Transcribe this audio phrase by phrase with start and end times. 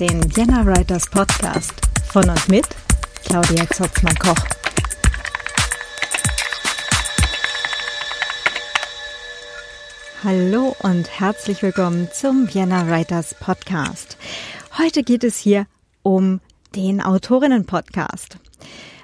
[0.00, 1.72] Den Vienna Writers Podcast
[2.12, 2.64] von und mit
[3.24, 4.36] Claudia Zotzmann-Koch.
[10.22, 14.18] Hallo und herzlich willkommen zum Vienna Writers Podcast.
[14.78, 15.66] Heute geht es hier
[16.04, 16.40] um
[16.76, 18.38] den Autorinnen-Podcast.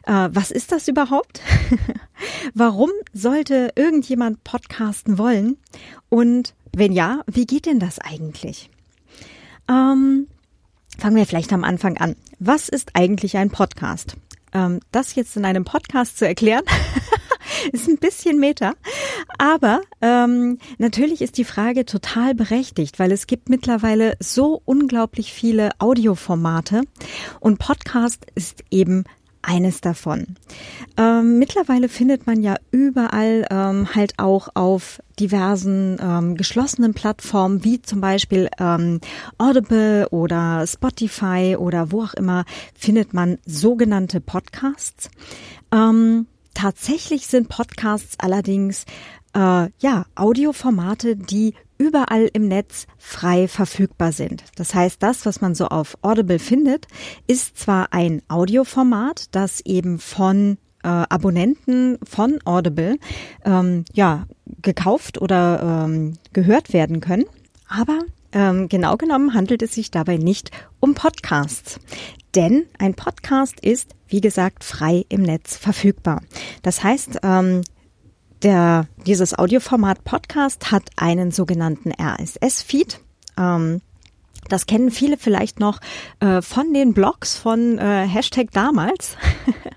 [0.07, 1.41] Äh, was ist das überhaupt?
[2.55, 5.57] Warum sollte irgendjemand podcasten wollen?
[6.09, 8.71] Und wenn ja, wie geht denn das eigentlich?
[9.69, 10.29] Ähm,
[10.99, 12.17] fangen wir vielleicht am Anfang an.
[12.39, 14.17] Was ist eigentlich ein Podcast?
[14.53, 16.63] Ähm, das jetzt in einem Podcast zu erklären,
[17.73, 18.75] ist ein bisschen Meta.
[19.39, 25.71] Aber ähm, natürlich ist die Frage total berechtigt, weil es gibt mittlerweile so unglaublich viele
[25.79, 26.83] Audioformate
[27.41, 29.05] und Podcast ist eben
[29.47, 30.37] eines davon.
[30.97, 37.81] Ähm, mittlerweile findet man ja überall ähm, halt auch auf diversen ähm, geschlossenen Plattformen wie
[37.83, 39.01] zum Beispiel ähm,
[39.39, 45.11] Audible oder Spotify oder wo auch immer findet man sogenannte Podcasts.
[45.73, 48.85] Ähm, tatsächlich sind Podcasts allerdings
[49.35, 54.45] äh, ja Audioformate, die überall im Netz frei verfügbar sind.
[54.57, 56.87] Das heißt, das, was man so auf Audible findet,
[57.27, 62.99] ist zwar ein Audioformat, das eben von äh, Abonnenten von Audible
[63.45, 64.27] ähm, ja
[64.63, 67.25] gekauft oder ähm, gehört werden können,
[67.69, 68.01] aber
[68.33, 70.51] ähm, genau genommen handelt es sich dabei nicht
[70.81, 71.79] um Podcasts.
[72.35, 76.21] Denn ein Podcast ist, wie gesagt, frei im Netz verfügbar.
[76.63, 77.63] Das heißt, ähm,
[78.45, 83.01] der, dieses Audioformat Podcast hat einen sogenannten RSS-Feed.
[83.39, 83.81] Ähm,
[84.49, 85.81] das kennen viele vielleicht noch
[86.21, 89.17] äh, von den Blogs von äh, Hashtag damals.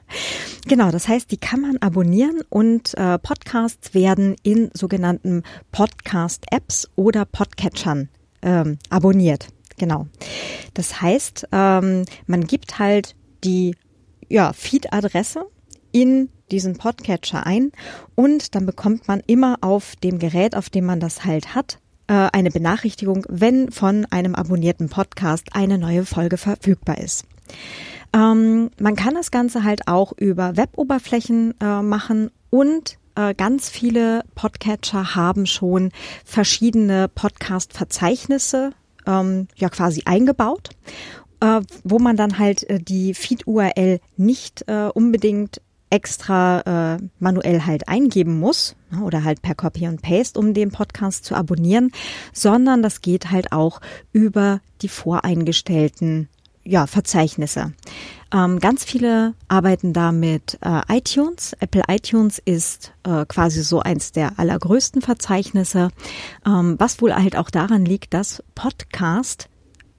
[0.68, 7.24] genau, das heißt, die kann man abonnieren und äh, Podcasts werden in sogenannten Podcast-Apps oder
[7.24, 8.10] Podcatchern
[8.42, 9.48] ähm, abonniert.
[9.78, 10.08] Genau.
[10.74, 13.76] Das heißt, ähm, man gibt halt die
[14.28, 15.46] ja, Feed-Adresse
[15.94, 17.72] in diesen Podcatcher ein
[18.16, 22.14] und dann bekommt man immer auf dem Gerät, auf dem man das halt hat, äh,
[22.14, 27.26] eine Benachrichtigung, wenn von einem abonnierten Podcast eine neue Folge verfügbar ist.
[28.14, 34.24] Ähm, man kann das Ganze halt auch über Weboberflächen äh, machen und äh, ganz viele
[34.36, 35.92] Podcatcher haben schon
[36.24, 38.72] verschiedene Podcast-Verzeichnisse
[39.06, 40.70] ähm, ja quasi eingebaut,
[41.40, 47.88] äh, wo man dann halt äh, die Feed-URL nicht äh, unbedingt extra äh, manuell halt
[47.88, 51.92] eingeben muss ne, oder halt per Copy und Paste, um den Podcast zu abonnieren,
[52.34, 53.82] sondern das geht halt auch
[54.12, 56.30] über die voreingestellten
[56.64, 57.72] ja, Verzeichnisse.
[58.34, 61.54] Ähm, ganz viele arbeiten da mit äh, iTunes.
[61.62, 65.90] Apple iTunes ist äh, quasi so eins der allergrößten Verzeichnisse,
[66.46, 69.48] ähm, was wohl halt auch daran liegt, dass Podcast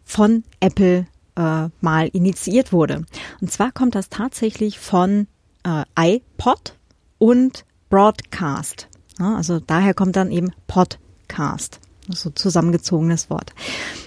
[0.04, 1.06] von Apple
[1.36, 3.06] äh, mal initiiert wurde.
[3.40, 5.26] Und zwar kommt das tatsächlich von
[5.64, 6.74] äh, iPod
[7.18, 8.88] und Broadcast.
[9.18, 11.80] Ja, also daher kommt dann eben Podcast.
[12.10, 13.52] So zusammengezogenes Wort.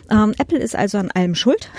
[0.09, 1.69] Ähm, Apple ist also an allem schuld.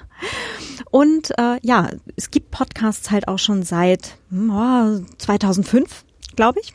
[0.90, 6.04] und äh, ja, es gibt Podcasts halt auch schon seit oh, 2005
[6.36, 6.74] glaube ich.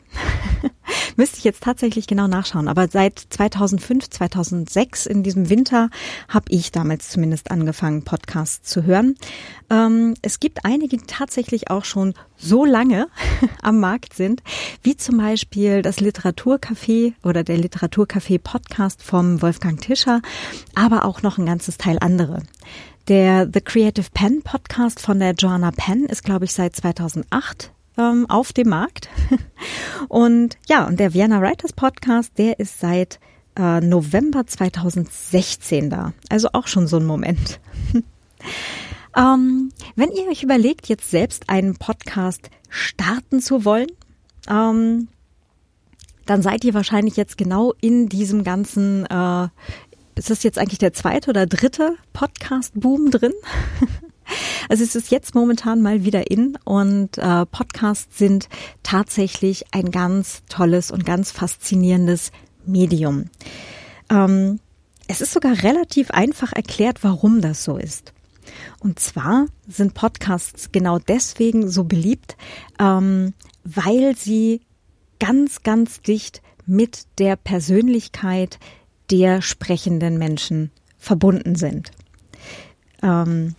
[1.16, 2.68] Müsste ich jetzt tatsächlich genau nachschauen.
[2.68, 5.90] Aber seit 2005, 2006 in diesem Winter
[6.28, 9.16] habe ich damals zumindest angefangen, Podcasts zu hören.
[9.70, 13.08] Ähm, es gibt einige, die tatsächlich auch schon so lange
[13.62, 14.42] am Markt sind,
[14.82, 20.22] wie zum Beispiel das Literaturcafé oder der Literaturcafé Podcast vom Wolfgang Tischer,
[20.74, 22.42] aber auch noch ein ganzes Teil andere.
[23.08, 28.26] Der The Creative Pen Podcast von der Joanna Penn ist, glaube ich, seit 2008 ähm,
[28.28, 29.08] auf dem Markt.
[30.08, 33.20] Und ja, und der Vienna Writers Podcast, der ist seit
[33.56, 36.12] äh, November 2016 da.
[36.28, 37.60] Also auch schon so ein Moment.
[39.16, 43.90] ähm, wenn ihr euch überlegt, jetzt selbst einen Podcast starten zu wollen,
[44.48, 45.08] ähm,
[46.26, 49.48] dann seid ihr wahrscheinlich jetzt genau in diesem ganzen, äh,
[50.14, 53.32] ist das jetzt eigentlich der zweite oder dritte Podcast-Boom drin?
[54.68, 58.48] Also es ist jetzt momentan mal wieder in und äh, Podcasts sind
[58.82, 62.32] tatsächlich ein ganz tolles und ganz faszinierendes
[62.66, 63.30] Medium.
[64.10, 64.60] Ähm,
[65.08, 68.12] es ist sogar relativ einfach erklärt, warum das so ist.
[68.78, 72.36] Und zwar sind Podcasts genau deswegen so beliebt,
[72.78, 73.34] ähm,
[73.64, 74.60] weil sie
[75.18, 78.58] ganz, ganz dicht mit der Persönlichkeit
[79.10, 81.90] der sprechenden Menschen verbunden sind.
[83.02, 83.54] Ähm,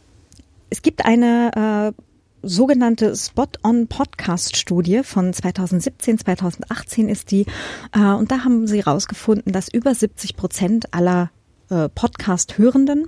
[0.71, 2.01] es gibt eine äh,
[2.41, 7.45] sogenannte Spot-on-Podcast-Studie von 2017, 2018 ist die.
[7.93, 11.29] Äh, und da haben sie herausgefunden, dass über 70 Prozent aller
[11.69, 13.07] äh, Podcast-Hörenden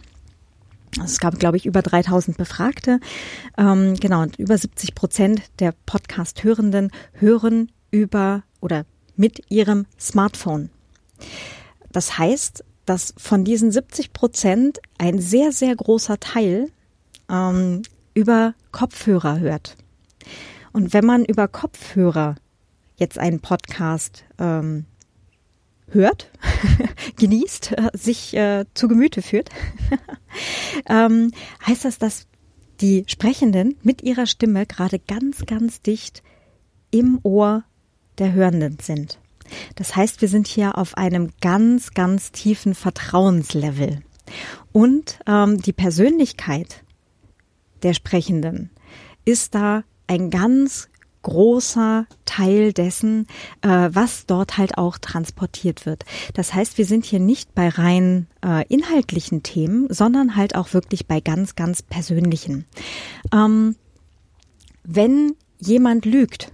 [1.04, 3.00] es gab, glaube ich, über 3000 Befragte.
[3.58, 10.70] Ähm, genau, und über 70 Prozent der Podcast-Hörenden hören über oder mit ihrem Smartphone.
[11.92, 16.70] Das heißt, dass von diesen 70 Prozent ein sehr, sehr großer Teil
[17.34, 17.82] ähm,
[18.14, 19.76] über Kopfhörer hört.
[20.72, 22.36] Und wenn man über Kopfhörer
[22.96, 24.86] jetzt einen Podcast ähm,
[25.90, 26.32] hört,
[27.18, 29.50] genießt, sich äh, zu Gemüte führt,
[30.90, 31.32] ähm,
[31.66, 32.28] heißt das, dass
[32.82, 36.24] die Sprechenden mit ihrer Stimme gerade ganz, ganz dicht
[36.92, 37.64] im Ohr
[38.18, 39.20] der Hörenden sind.
[39.76, 44.02] Das heißt, wir sind hier auf einem ganz, ganz tiefen Vertrauenslevel.
[44.72, 46.84] Und ähm, die Persönlichkeit
[47.84, 48.70] der Sprechenden
[49.26, 50.90] ist da ein ganz
[51.24, 53.28] großer Teil dessen,
[53.62, 56.06] äh, was dort halt auch transportiert wird.
[56.34, 61.08] Das heißt, wir sind hier nicht bei rein äh, inhaltlichen Themen, sondern halt auch wirklich
[61.08, 62.66] bei ganz, ganz persönlichen.
[63.34, 63.76] Ähm,
[64.84, 66.52] wenn jemand lügt,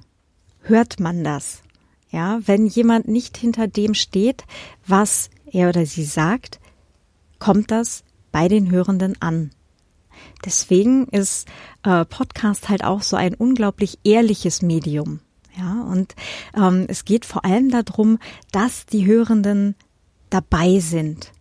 [0.61, 1.63] hört man das.
[2.11, 4.43] Ja, wenn jemand nicht hinter dem steht,
[4.85, 6.59] was er oder sie sagt,
[7.37, 9.51] kommt das bei den Hörenden an.
[10.45, 11.47] Deswegen ist
[11.83, 15.19] äh, Podcast halt auch so ein unglaublich ehrliches Medium.
[15.57, 16.15] Ja, und
[16.55, 18.19] ähm, es geht vor allem darum,
[18.51, 19.75] dass die Hörenden
[20.29, 21.31] dabei sind.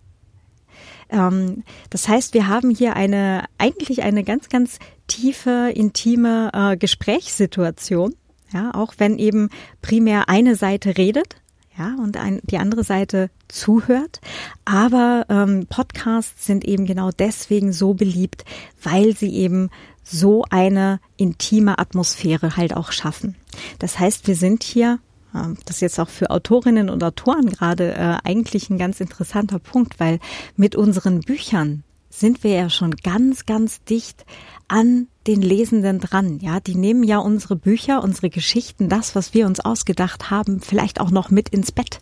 [1.11, 8.15] Ähm, das heißt, wir haben hier eine eigentlich eine ganz, ganz tiefe, intime äh, Gesprächssituation.
[8.53, 9.51] Ja, auch wenn eben
[9.83, 11.37] primär eine Seite redet,
[11.79, 14.21] ja, und ein, die andere Seite zuhört.
[14.65, 18.45] Aber ähm, Podcasts sind eben genau deswegen so beliebt,
[18.83, 19.71] weil sie eben
[20.03, 23.37] so eine intime Atmosphäre halt auch schaffen.
[23.79, 24.99] Das heißt, wir sind hier
[25.35, 29.59] ähm, das ist jetzt auch für Autorinnen und Autoren gerade äh, eigentlich ein ganz interessanter
[29.59, 30.21] Punkt, weil
[30.57, 34.25] mit unseren Büchern sind wir ja schon ganz, ganz dicht
[34.69, 36.38] an den Lesenden dran.
[36.41, 41.00] Ja, die nehmen ja unsere Bücher, unsere Geschichten, das, was wir uns ausgedacht haben, vielleicht
[41.00, 42.00] auch noch mit ins Bett.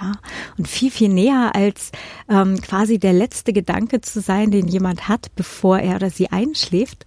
[0.00, 0.12] Ja,
[0.56, 1.92] und viel, viel näher als
[2.28, 7.04] ähm, quasi der letzte Gedanke zu sein, den jemand hat, bevor er oder sie einschläft.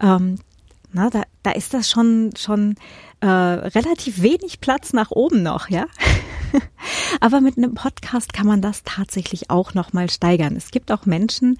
[0.00, 0.38] Ähm,
[0.92, 2.76] na, da, da ist das schon, schon
[3.20, 5.86] äh, relativ wenig Platz nach oben noch, ja.
[7.20, 10.56] Aber mit einem Podcast kann man das tatsächlich auch nochmal steigern.
[10.56, 11.58] Es gibt auch Menschen,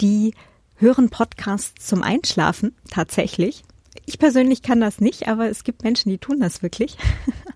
[0.00, 0.34] die
[0.78, 3.64] hören Podcasts zum Einschlafen tatsächlich.
[4.06, 6.96] Ich persönlich kann das nicht, aber es gibt Menschen, die tun das wirklich.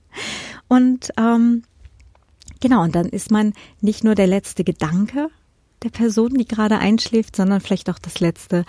[0.69, 1.65] Und ähm,
[2.61, 3.53] genau, und dann ist man
[3.83, 5.29] nicht nur der letzte Gedanke
[5.83, 8.65] der Person, die gerade einschläft, sondern vielleicht auch das letzte,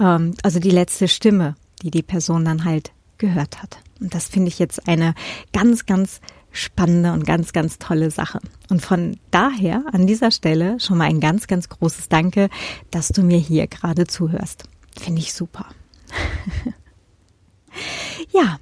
[0.00, 3.78] ähm, also die letzte Stimme, die die Person dann halt gehört hat.
[4.00, 5.14] Und das finde ich jetzt eine
[5.52, 6.20] ganz, ganz
[6.56, 8.40] spannende und ganz, ganz tolle Sache.
[8.68, 12.48] Und von daher an dieser Stelle schon mal ein ganz, ganz großes Danke,
[12.90, 14.64] dass du mir hier gerade zuhörst.
[14.98, 15.66] Finde ich super.
[18.32, 18.58] ja,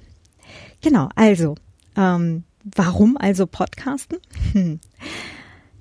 [0.81, 1.09] genau.
[1.15, 1.55] Also,
[1.95, 4.17] ähm, warum also Podcasten?
[4.51, 4.79] Hm.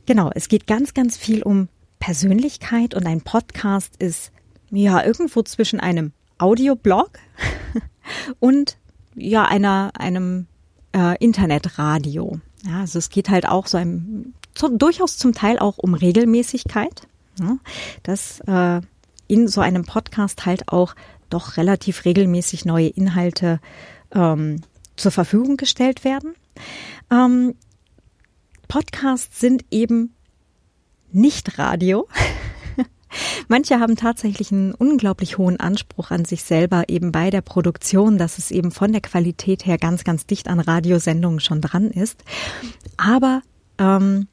[0.06, 1.68] Genau, es geht ganz, ganz viel um
[1.98, 4.30] Persönlichkeit und ein Podcast ist
[4.70, 7.10] ja irgendwo zwischen einem Audioblog
[8.40, 8.76] und
[9.14, 10.46] ja einer einem
[10.94, 12.38] äh, Internetradio.
[12.64, 17.06] Ja, also es geht halt auch so ein, so, durchaus zum Teil auch um Regelmäßigkeit,
[17.38, 17.58] ja,
[18.02, 18.80] dass äh,
[19.26, 20.94] in so einem Podcast halt auch
[21.30, 23.60] doch relativ regelmäßig neue Inhalte
[24.12, 24.60] ähm,
[24.96, 26.34] zur Verfügung gestellt werden.
[27.10, 27.54] Ähm,
[28.68, 30.14] Podcasts sind eben
[31.10, 32.08] nicht Radio.
[33.48, 38.38] Manche haben tatsächlich einen unglaublich hohen Anspruch an sich selber eben bei der Produktion, dass
[38.38, 42.24] es eben von der Qualität her ganz, ganz dicht an Radiosendungen schon dran ist.
[42.96, 43.42] Aber
[43.78, 44.28] ähm,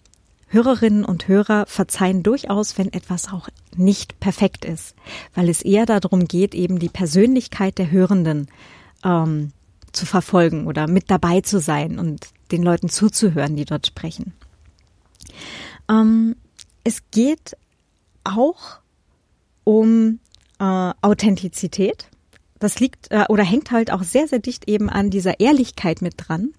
[0.48, 4.96] Hörerinnen und Hörer verzeihen durchaus, wenn etwas auch nicht perfekt ist,
[5.34, 8.48] weil es eher darum geht, eben die Persönlichkeit der Hörenden
[9.04, 9.54] ähm,
[9.94, 14.34] zu verfolgen oder mit dabei zu sein und den Leuten zuzuhören, die dort sprechen.
[15.90, 16.36] Ähm,
[16.84, 17.56] es geht
[18.24, 18.80] auch
[19.64, 20.20] um
[20.60, 22.08] äh, Authentizität.
[22.60, 26.16] Das liegt äh, oder hängt halt auch sehr, sehr dicht eben an dieser Ehrlichkeit mit
[26.18, 26.54] dran.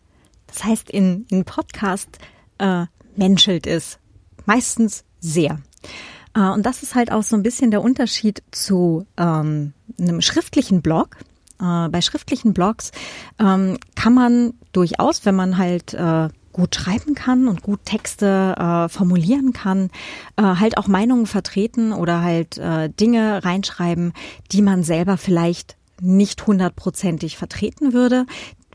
[0.46, 2.18] Das heißt, in, in Podcast
[2.58, 3.98] äh, menschelt es
[4.46, 5.60] meistens sehr.
[6.34, 10.82] Äh, und das ist halt auch so ein bisschen der Unterschied zu ähm, einem schriftlichen
[10.82, 11.16] Blog.
[11.60, 12.90] Äh, bei schriftlichen Blogs
[13.38, 18.88] ähm, kann man durchaus, wenn man halt äh, gut schreiben kann und gut Texte äh,
[18.88, 19.90] formulieren kann,
[20.36, 24.12] äh, halt auch Meinungen vertreten oder halt äh, Dinge reinschreiben,
[24.50, 28.26] die man selber vielleicht nicht hundertprozentig vertreten würde,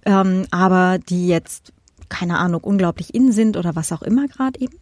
[0.05, 1.73] ähm, aber die jetzt,
[2.09, 4.77] keine Ahnung, unglaublich in sind oder was auch immer gerade eben.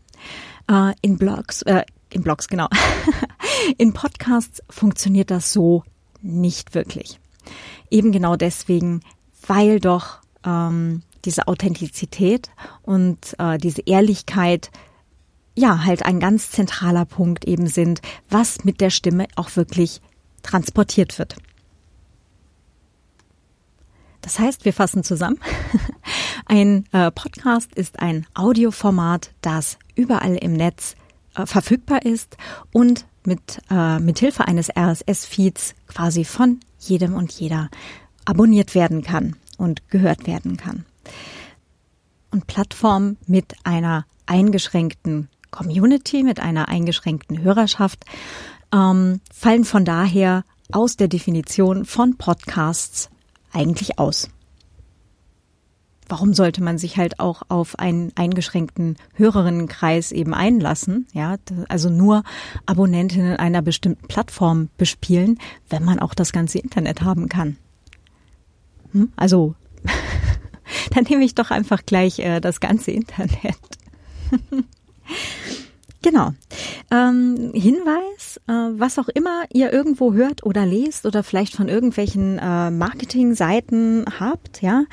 [0.70, 2.68] Äh, in Blogs, äh, in Blogs, genau.
[3.78, 5.84] in Podcasts funktioniert das so
[6.22, 7.20] nicht wirklich.
[7.90, 9.02] Eben genau deswegen,
[9.48, 12.50] weil doch ähm, diese Authentizität
[12.84, 14.72] und äh, diese Ehrlichkeit
[15.55, 20.01] ja halt ein ganz zentraler Punkt eben sind, was mit der Stimme auch wirklich
[20.44, 21.36] transportiert wird.
[24.22, 25.39] Das heißt, wir fassen zusammen.
[26.46, 30.96] Ein äh, Podcast ist ein Audioformat, das überall im Netz
[31.36, 32.38] äh, verfügbar ist
[32.72, 37.70] und mit äh, mithilfe eines RSS-Feeds quasi von jedem und jeder
[38.25, 40.86] abonniert werden kann und gehört werden kann.
[42.32, 48.04] Und Plattformen mit einer eingeschränkten Community, mit einer eingeschränkten Hörerschaft,
[48.74, 53.10] ähm, fallen von daher aus der Definition von Podcasts
[53.54, 54.30] eigentlich aus.
[56.08, 61.08] Warum sollte man sich halt auch auf einen eingeschränkten Hörerinnenkreis eben einlassen?
[61.14, 62.24] Ja, also nur
[62.68, 67.58] Abonnentinnen einer bestimmten Plattform bespielen, wenn man auch das ganze Internet haben kann.
[68.92, 69.12] Hm?
[69.16, 69.56] Also,
[70.92, 73.56] dann nehme ich doch einfach gleich äh, das ganze Internet.
[76.06, 76.34] Genau.
[76.92, 82.38] Ähm, Hinweis, äh, was auch immer ihr irgendwo hört oder lest oder vielleicht von irgendwelchen
[82.38, 84.84] äh, Marketingseiten habt, ja.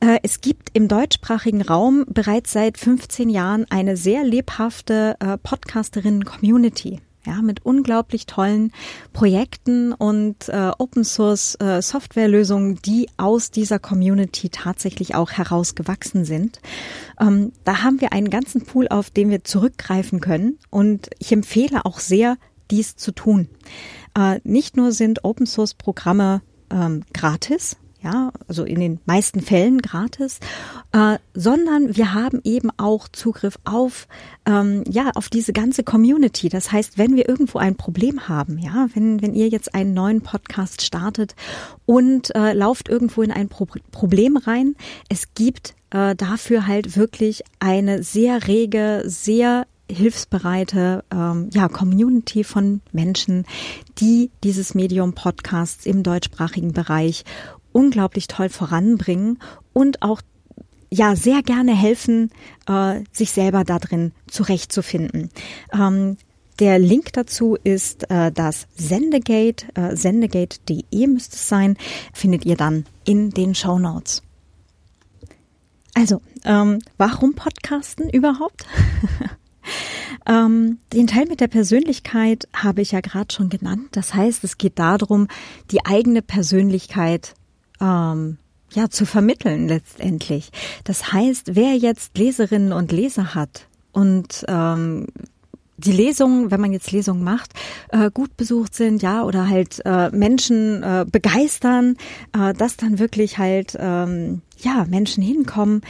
[0.00, 7.00] Äh, es gibt im deutschsprachigen Raum bereits seit 15 Jahren eine sehr lebhafte äh, Podcasterinnen-Community
[7.26, 8.72] ja, mit unglaublich tollen
[9.12, 16.60] Projekten und äh, Open Source äh, Softwarelösungen, die aus dieser Community tatsächlich auch herausgewachsen sind.
[17.20, 21.84] Ähm, da haben wir einen ganzen Pool, auf den wir zurückgreifen können und ich empfehle
[21.84, 22.36] auch sehr,
[22.70, 23.48] dies zu tun.
[24.16, 29.80] Äh, nicht nur sind Open Source Programme ähm, gratis, ja, also in den meisten Fällen
[29.80, 30.40] gratis,
[30.92, 34.08] äh, sondern wir haben eben auch Zugriff auf,
[34.46, 36.48] ähm, ja, auf diese ganze Community.
[36.48, 40.20] Das heißt, wenn wir irgendwo ein Problem haben, ja, wenn, wenn ihr jetzt einen neuen
[40.20, 41.34] Podcast startet
[41.86, 44.74] und äh, lauft irgendwo in ein Pro Problem rein,
[45.08, 52.80] es gibt äh, dafür halt wirklich eine sehr rege, sehr hilfsbereite ähm, ja, Community von
[52.92, 53.44] Menschen,
[53.98, 57.24] die dieses Medium Podcasts im deutschsprachigen Bereich
[57.72, 59.38] unglaublich toll voranbringen
[59.72, 60.22] und auch
[60.90, 62.30] ja sehr gerne helfen,
[62.66, 65.30] äh, sich selber da drin zurechtzufinden.
[65.72, 66.18] Ähm,
[66.58, 71.76] der Link dazu ist äh, das Sendegate, äh, sendegate.de müsste es sein,
[72.12, 74.22] findet ihr dann in den Show Notes.
[75.94, 78.66] Also, ähm, warum Podcasten überhaupt?
[80.26, 83.88] ähm, den Teil mit der Persönlichkeit habe ich ja gerade schon genannt.
[83.92, 85.28] Das heißt, es geht darum,
[85.70, 87.34] die eigene Persönlichkeit
[87.82, 88.38] ähm,
[88.72, 90.50] ja zu vermitteln letztendlich.
[90.84, 95.08] Das heißt, wer jetzt Leserinnen und Leser hat und ähm,
[95.78, 97.52] die Lesungen, wenn man jetzt Lesungen macht,
[97.90, 101.96] äh, gut besucht sind, ja, oder halt äh, Menschen äh, begeistern,
[102.38, 105.82] äh, dass dann wirklich halt ähm, ja Menschen hinkommen,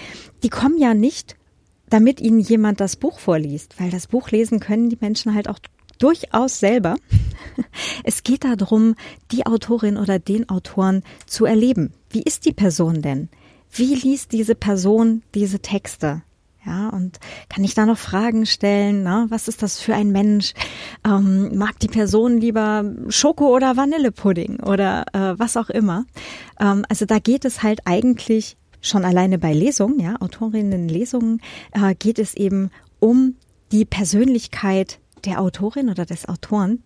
[0.43, 1.37] die kommen ja nicht,
[1.91, 5.59] damit ihnen jemand das Buch vorliest, weil das Buch lesen können die Menschen halt auch
[6.03, 6.97] durchaus selber.
[8.05, 8.95] Es geht darum,
[9.31, 11.93] die Autorin oder den Autoren zu erleben.
[12.09, 13.29] Wie ist die Person denn?
[13.71, 16.23] Wie liest diese Person diese Texte?
[16.65, 17.19] Ja, und
[17.49, 19.03] kann ich da noch Fragen stellen?
[19.03, 20.55] Na, was ist das für ein Mensch?
[21.05, 26.05] Ähm, mag die Person lieber Schoko oder Vanillepudding oder äh, was auch immer?
[26.61, 31.41] Ähm, also da geht es halt eigentlich schon alleine bei Lesungen, ja, Autorinnen-Lesungen,
[31.73, 33.37] äh, geht es eben um
[33.73, 36.83] die Persönlichkeit der Autorin oder des Autoren.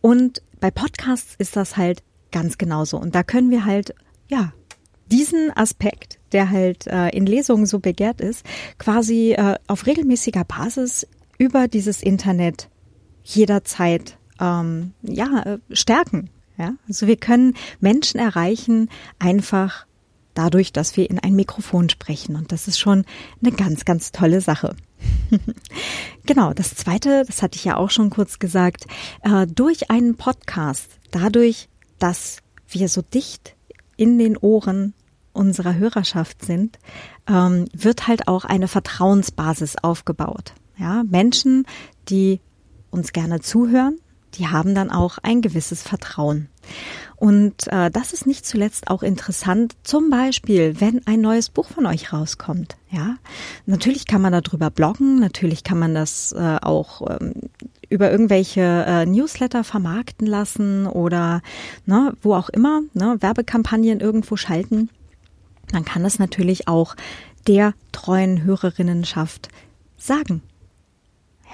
[0.00, 2.98] Und bei Podcasts ist das halt ganz genauso.
[2.98, 3.94] Und da können wir halt,
[4.28, 4.52] ja,
[5.10, 8.44] diesen Aspekt, der halt äh, in Lesungen so begehrt ist,
[8.78, 11.06] quasi äh, auf regelmäßiger Basis
[11.38, 12.68] über dieses Internet
[13.24, 16.30] jederzeit ähm, ja äh, stärken.
[16.56, 19.86] Ja, also wir können Menschen erreichen einfach
[20.34, 23.04] dadurch, dass wir in ein Mikrofon sprechen und das ist schon
[23.42, 24.76] eine ganz ganz tolle Sache.
[26.30, 28.86] genau, das Zweite, das hatte ich ja auch schon kurz gesagt,
[29.22, 31.68] äh, durch einen Podcast, dadurch,
[31.98, 33.56] dass wir so dicht
[33.96, 34.94] in den Ohren
[35.32, 36.78] unserer Hörerschaft sind,
[37.28, 40.54] ähm, wird halt auch eine Vertrauensbasis aufgebaut.
[40.78, 41.66] Ja, Menschen,
[42.08, 42.40] die
[42.90, 43.98] uns gerne zuhören,
[44.34, 46.48] die haben dann auch ein gewisses Vertrauen.
[47.16, 51.84] Und äh, das ist nicht zuletzt auch interessant, zum Beispiel, wenn ein neues Buch von
[51.86, 52.76] euch rauskommt.
[52.90, 53.16] Ja,
[53.66, 57.34] natürlich kann man darüber bloggen, natürlich kann man das äh, auch ähm,
[57.90, 61.42] über irgendwelche äh, Newsletter vermarkten lassen oder
[61.84, 64.88] ne, wo auch immer, ne, Werbekampagnen irgendwo schalten.
[65.72, 66.96] Man kann das natürlich auch
[67.46, 69.48] der treuen Hörerinnenschaft
[69.98, 70.42] sagen.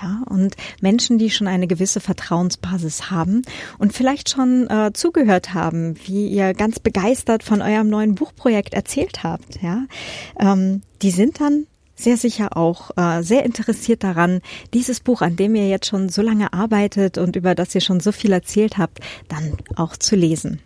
[0.02, 3.42] Ja, und Menschen, die schon eine gewisse Vertrauensbasis haben
[3.78, 9.22] und vielleicht schon äh, zugehört haben, wie ihr ganz begeistert von eurem neuen Buchprojekt erzählt
[9.24, 9.84] habt, ja,
[10.38, 14.42] ähm, die sind dann sehr sicher auch äh, sehr interessiert daran,
[14.74, 18.00] dieses Buch, an dem ihr jetzt schon so lange arbeitet und über das ihr schon
[18.00, 20.60] so viel erzählt habt, dann auch zu lesen.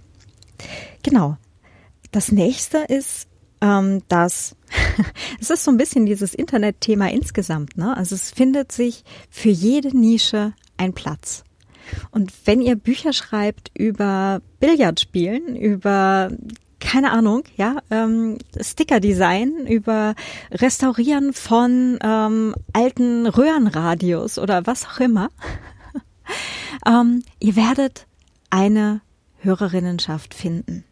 [1.05, 1.37] Genau.
[2.11, 3.29] Das nächste ist,
[3.61, 4.57] ähm, dass
[5.41, 7.77] es ist so ein bisschen dieses Internetthema insgesamt.
[7.77, 7.97] Ne?
[7.97, 11.45] Also es findet sich für jede Nische ein Platz.
[12.11, 16.31] Und wenn ihr Bücher schreibt über Billardspielen, über
[16.79, 20.15] keine Ahnung, ja, ähm, Sticker-Design über
[20.51, 25.29] Restaurieren von ähm, alten Röhrenradios oder was auch immer.
[26.87, 28.07] ähm, ihr werdet
[28.49, 29.03] eine
[29.39, 30.85] Hörerinnenschaft finden.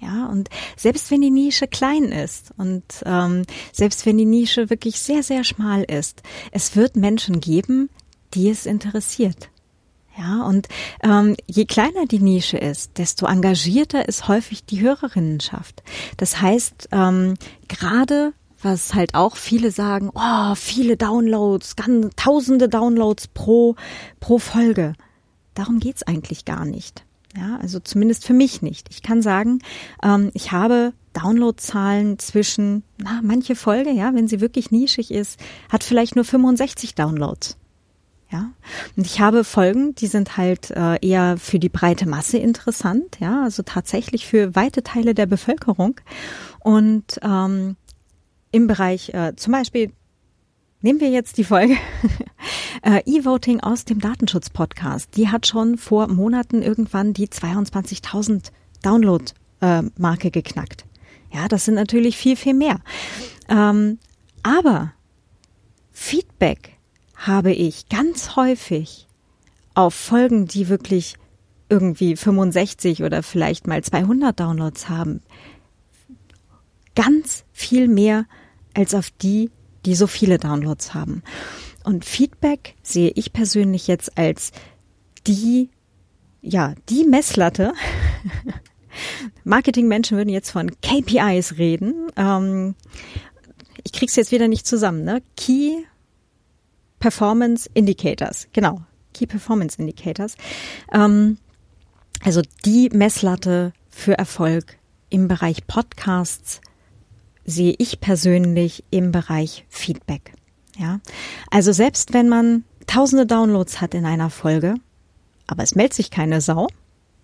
[0.00, 5.00] Ja, und selbst wenn die Nische klein ist und ähm, selbst wenn die Nische wirklich
[5.00, 7.90] sehr, sehr schmal ist, es wird Menschen geben,
[8.34, 9.50] die es interessiert.
[10.16, 10.68] Ja, und
[11.02, 15.82] ähm, je kleiner die Nische ist, desto engagierter ist häufig die Hörerinnenschaft.
[16.16, 17.34] Das heißt, ähm,
[17.68, 23.76] gerade was halt auch viele sagen, oh, viele Downloads, ganz, tausende Downloads pro,
[24.18, 24.94] pro Folge.
[25.54, 27.04] Darum geht's eigentlich gar nicht.
[27.38, 28.88] Ja, also zumindest für mich nicht.
[28.90, 29.60] Ich kann sagen,
[30.02, 35.84] ähm, ich habe Downloadzahlen zwischen, na, manche Folge, ja, wenn sie wirklich nischig ist, hat
[35.84, 37.56] vielleicht nur 65 Downloads.
[38.30, 38.50] Ja,
[38.96, 43.44] und ich habe Folgen, die sind halt äh, eher für die breite Masse interessant, ja,
[43.44, 45.98] also tatsächlich für weite Teile der Bevölkerung.
[46.60, 47.76] Und ähm,
[48.50, 49.92] im Bereich äh, zum Beispiel
[50.80, 51.76] nehmen wir jetzt die Folge
[52.82, 55.16] äh, E-Voting aus dem Datenschutz-Podcast.
[55.16, 58.50] Die hat schon vor Monaten irgendwann die 22.000
[58.82, 60.84] Download-Marke geknackt.
[61.32, 62.80] Ja, das sind natürlich viel, viel mehr.
[63.48, 63.98] Ähm,
[64.42, 64.92] aber
[65.92, 66.76] Feedback
[67.16, 69.08] habe ich ganz häufig
[69.74, 71.16] auf Folgen, die wirklich
[71.68, 75.20] irgendwie 65 oder vielleicht mal 200 Downloads haben,
[76.94, 78.26] ganz viel mehr
[78.74, 79.50] als auf die,
[79.88, 81.22] die so viele Downloads haben.
[81.82, 84.52] Und Feedback sehe ich persönlich jetzt als
[85.26, 85.70] die,
[86.42, 87.72] ja, die Messlatte.
[89.44, 92.08] Marketingmenschen würden jetzt von KPIs reden.
[92.16, 92.74] Ähm,
[93.82, 95.22] ich krieg's jetzt wieder nicht zusammen, ne?
[95.38, 95.84] Key
[96.98, 98.82] Performance Indicators, genau,
[99.14, 100.36] Key Performance Indicators.
[100.92, 101.38] Ähm,
[102.22, 104.76] also die Messlatte für Erfolg
[105.08, 106.60] im Bereich Podcasts
[107.48, 110.32] sehe ich persönlich im Bereich Feedback.
[110.76, 111.00] Ja,
[111.50, 114.74] also selbst wenn man tausende Downloads hat in einer Folge,
[115.46, 116.68] aber es meldet sich keine Sau,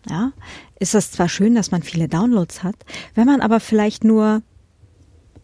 [0.08, 0.32] ja,
[0.80, 2.74] ist das zwar schön, dass man viele Downloads hat,
[3.14, 4.42] wenn man aber vielleicht nur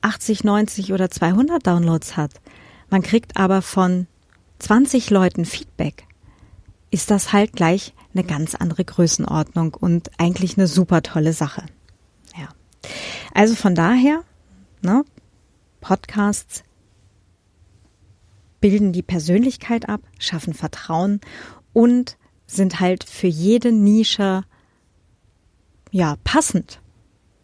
[0.00, 2.32] 80, 90 oder 200 Downloads hat,
[2.88, 4.06] man kriegt aber von
[4.60, 6.04] 20 Leuten Feedback,
[6.90, 11.66] ist das halt gleich eine ganz andere Größenordnung und eigentlich eine super tolle Sache.
[12.36, 12.48] Ja.
[13.34, 14.24] Also von daher,
[14.82, 15.04] ne,
[15.80, 16.64] Podcasts
[18.60, 21.20] bilden die Persönlichkeit ab, schaffen Vertrauen
[21.72, 22.16] und
[22.46, 24.42] sind halt für jede Nische
[25.90, 26.80] ja passend.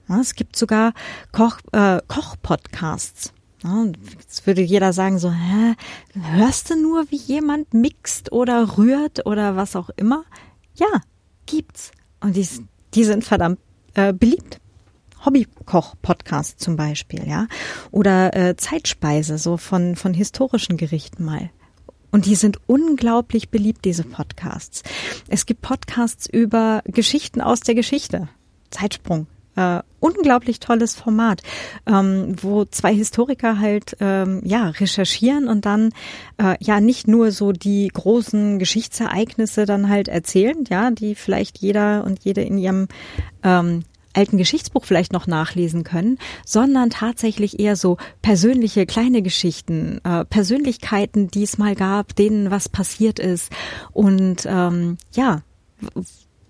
[0.09, 0.93] Es gibt sogar
[1.33, 3.33] Koch, äh, Koch-Podcasts.
[4.21, 5.75] Jetzt würde jeder sagen so, hä,
[6.15, 10.25] hörst du nur, wie jemand mixt oder rührt oder was auch immer?
[10.75, 11.01] Ja,
[11.47, 11.91] gibt's.
[12.21, 12.47] Und die,
[12.95, 13.59] die sind verdammt
[13.95, 14.61] äh, beliebt.
[15.27, 17.47] Hobbykoch-Podcast zum Beispiel, ja.
[17.91, 21.51] Oder äh, Zeitspeise, so von, von historischen Gerichten mal.
[22.11, 24.83] Und die sind unglaublich beliebt, diese Podcasts.
[25.29, 28.29] Es gibt Podcasts über Geschichten aus der Geschichte.
[28.71, 31.43] Zeitsprung äh, unglaublich tolles Format,
[31.87, 35.91] ähm, wo zwei Historiker halt ähm, ja recherchieren und dann
[36.39, 42.05] äh, ja nicht nur so die großen Geschichtsereignisse dann halt erzählen, ja, die vielleicht jeder
[42.05, 42.89] und jede in ihrem
[43.43, 43.83] ähm,
[44.17, 51.29] alten Geschichtsbuch vielleicht noch nachlesen können, sondern tatsächlich eher so persönliche kleine Geschichten, äh, Persönlichkeiten,
[51.29, 53.53] die es mal gab, denen was passiert ist
[53.93, 55.43] und ähm, ja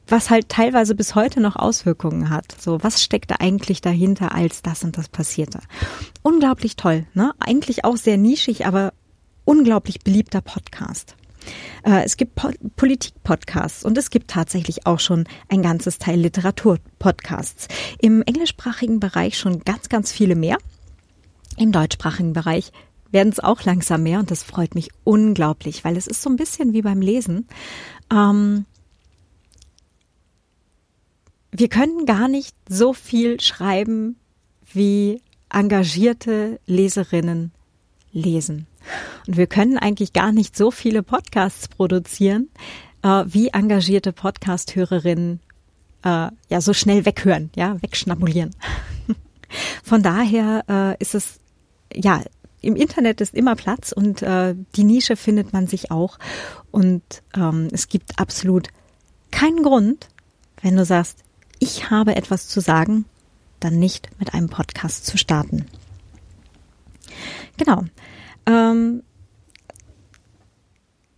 [0.09, 2.55] was halt teilweise bis heute noch Auswirkungen hat.
[2.61, 5.61] So, was steckt da eigentlich dahinter, als das und das passierte?
[6.22, 7.33] Unglaublich toll, ne?
[7.38, 8.92] Eigentlich auch sehr nischig, aber
[9.44, 11.16] unglaublich beliebter Podcast.
[11.85, 17.69] Äh, es gibt po Politik-Podcasts und es gibt tatsächlich auch schon ein ganzes Teil Literatur-Podcasts.
[18.01, 20.59] Im englischsprachigen Bereich schon ganz, ganz viele mehr.
[21.57, 22.73] Im deutschsprachigen Bereich
[23.11, 26.37] werden es auch langsam mehr und das freut mich unglaublich, weil es ist so ein
[26.37, 27.47] bisschen wie beim Lesen.
[28.13, 28.67] Ähm,
[31.51, 34.17] wir können gar nicht so viel schreiben,
[34.73, 37.53] wie engagierte Leserinnen
[38.13, 38.67] lesen.
[39.27, 42.49] Und wir können eigentlich gar nicht so viele Podcasts produzieren,
[43.03, 45.40] äh, wie engagierte Podcast-Hörerinnen
[46.05, 48.55] äh, ja so schnell weghören, ja, wegschnabulieren.
[49.83, 51.40] Von daher äh, ist es
[51.92, 52.22] ja
[52.62, 56.18] im Internet ist immer Platz und äh, die Nische findet man sich auch.
[56.72, 58.68] Und ähm, es gibt absolut
[59.31, 60.09] keinen Grund,
[60.62, 61.22] wenn du sagst,
[61.61, 63.05] ich habe etwas zu sagen,
[63.61, 65.66] dann nicht mit einem Podcast zu starten.
[67.57, 67.85] Genau.
[68.47, 69.03] Ähm,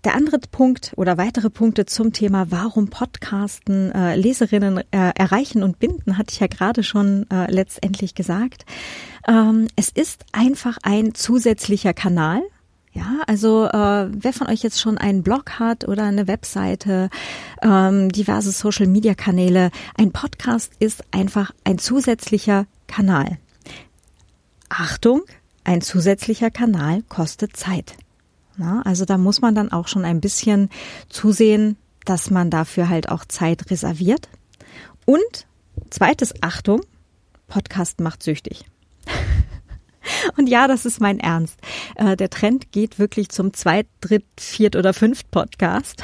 [0.04, 5.78] der andere Punkt oder weitere Punkte zum Thema, warum Podcasten äh, Leserinnen äh, erreichen und
[5.78, 8.64] binden, hatte ich ja gerade schon äh, letztendlich gesagt.
[9.26, 12.42] Ähm, es ist einfach ein zusätzlicher Kanal.
[12.92, 17.10] Ja, also äh, wer von euch jetzt schon einen Blog hat oder eine Webseite,
[17.62, 23.38] ähm, diverse Social-Media-Kanäle, ein Podcast ist einfach ein zusätzlicher Kanal.
[24.68, 25.22] Achtung,
[25.64, 27.96] ein zusätzlicher Kanal kostet Zeit.
[28.56, 30.68] Na, also da muss man dann auch schon ein bisschen
[31.08, 34.28] zusehen, dass man dafür halt auch Zeit reserviert.
[35.04, 35.46] Und
[35.90, 36.80] zweites Achtung,
[37.46, 38.64] Podcast macht süchtig.
[40.36, 41.58] Und ja, das ist mein Ernst.
[41.96, 46.02] Äh, der Trend geht wirklich zum Zweit-, Dritt-, Viert- oder Fünft-Podcast.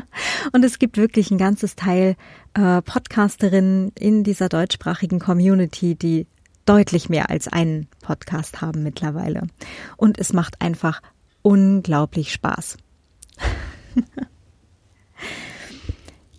[0.52, 2.16] Und es gibt wirklich ein ganzes Teil
[2.54, 6.26] äh, Podcasterinnen in dieser deutschsprachigen Community, die
[6.70, 9.48] deutlich mehr als einen Podcast haben mittlerweile.
[9.96, 11.02] Und es macht einfach
[11.42, 12.76] unglaublich Spaß.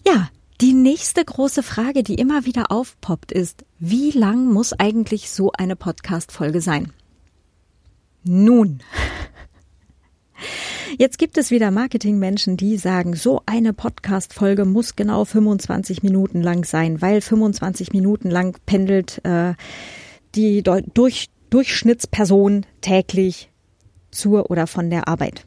[0.08, 0.30] ja,
[0.62, 5.76] die nächste große Frage, die immer wieder aufpoppt, ist, wie lang muss eigentlich so eine
[5.76, 6.94] Podcast-Folge sein?
[8.24, 8.80] Nun.
[10.98, 16.64] Jetzt gibt es wieder Marketingmenschen, die sagen, so eine Podcast-Folge muss genau 25 Minuten lang
[16.64, 19.56] sein, weil 25 Minuten lang pendelt äh,
[20.36, 23.50] die durch, Durchschnittsperson täglich
[24.12, 25.46] zur oder von der Arbeit.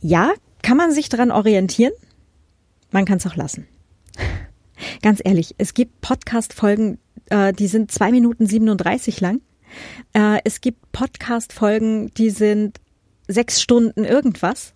[0.00, 1.92] Ja, kann man sich daran orientieren?
[2.90, 3.66] Man kann es auch lassen.
[5.02, 6.98] Ganz ehrlich, es gibt Podcast-Folgen,
[7.30, 9.40] äh, die sind zwei Minuten 37 lang.
[10.12, 12.80] Äh, es gibt Podcast-Folgen, die sind
[13.28, 14.72] sechs Stunden irgendwas.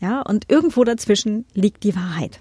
[0.00, 2.40] Ja, und irgendwo dazwischen liegt die Wahrheit.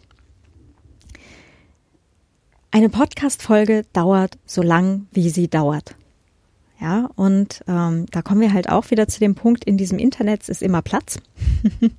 [2.76, 5.94] Eine Podcast-Folge dauert so lang, wie sie dauert.
[6.82, 10.50] Ja, und ähm, da kommen wir halt auch wieder zu dem Punkt, in diesem Internet
[10.50, 11.20] ist immer Platz.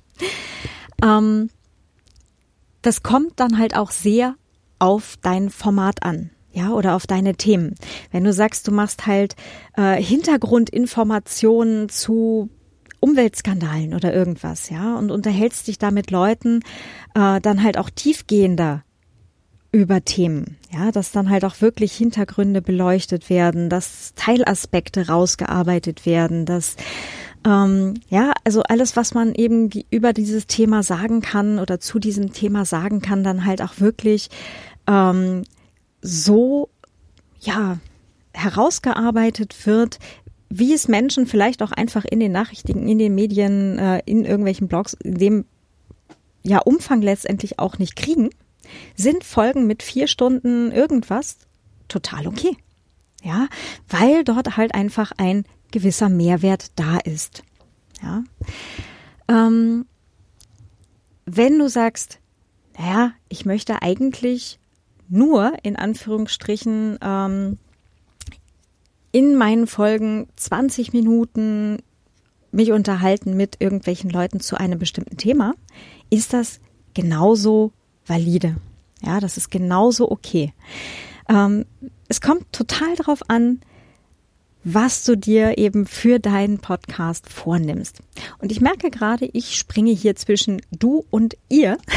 [1.01, 1.49] ähm,
[2.81, 4.35] das kommt dann halt auch sehr
[4.77, 6.31] auf dein Format an.
[6.51, 7.75] Ja, oder auf deine Themen.
[8.11, 9.37] Wenn du sagst, du machst halt
[9.77, 12.49] äh, Hintergrundinformationen zu
[12.99, 16.59] Umweltskandalen oder irgendwas, ja, und unterhältst dich da mit Leuten,
[17.13, 18.83] äh, dann halt auch tiefgehender
[19.75, 20.55] über Themen.
[20.71, 26.77] Ja, dass dann halt auch wirklich Hintergründe beleuchtet werden, dass Teilaspekte rausgearbeitet werden, dass
[27.45, 32.31] ähm, ja, also alles, was man eben über dieses Thema sagen kann oder zu diesem
[32.31, 34.29] Thema sagen kann, dann halt auch wirklich
[34.87, 35.43] ähm,
[36.01, 36.69] so
[37.41, 37.77] ja
[38.33, 39.99] herausgearbeitet wird,
[40.49, 44.69] wie es Menschen vielleicht auch einfach in den Nachrichten, in den Medien, äh, in irgendwelchen
[44.69, 45.45] Blogs, in dem
[46.43, 48.29] ja Umfang letztendlich auch nicht kriegen
[48.95, 51.37] sind Folgen mit vier Stunden irgendwas
[51.87, 52.57] total okay.
[53.23, 53.47] Ja,
[53.89, 57.43] weil dort halt einfach ein gewisser Mehrwert da ist.
[58.01, 58.23] Ja.
[59.27, 59.85] Ähm,
[61.25, 62.19] wenn du sagst,
[62.77, 64.59] naja, ich möchte eigentlich
[65.09, 67.57] nur in Anführungsstrichen ähm,
[69.11, 71.79] in meinen Folgen 20 Minuten
[72.51, 75.53] mich unterhalten mit irgendwelchen Leuten zu einem bestimmten Thema,
[76.09, 76.59] ist das
[76.93, 77.71] genauso
[78.05, 78.55] valide.
[79.01, 80.53] Ja, das ist genauso okay.
[81.29, 81.65] Ähm,
[82.07, 83.61] es kommt total darauf an,
[84.63, 87.99] was du dir eben für deinen Podcast vornimmst.
[88.39, 91.77] Und ich merke gerade, ich springe hier zwischen du und ihr.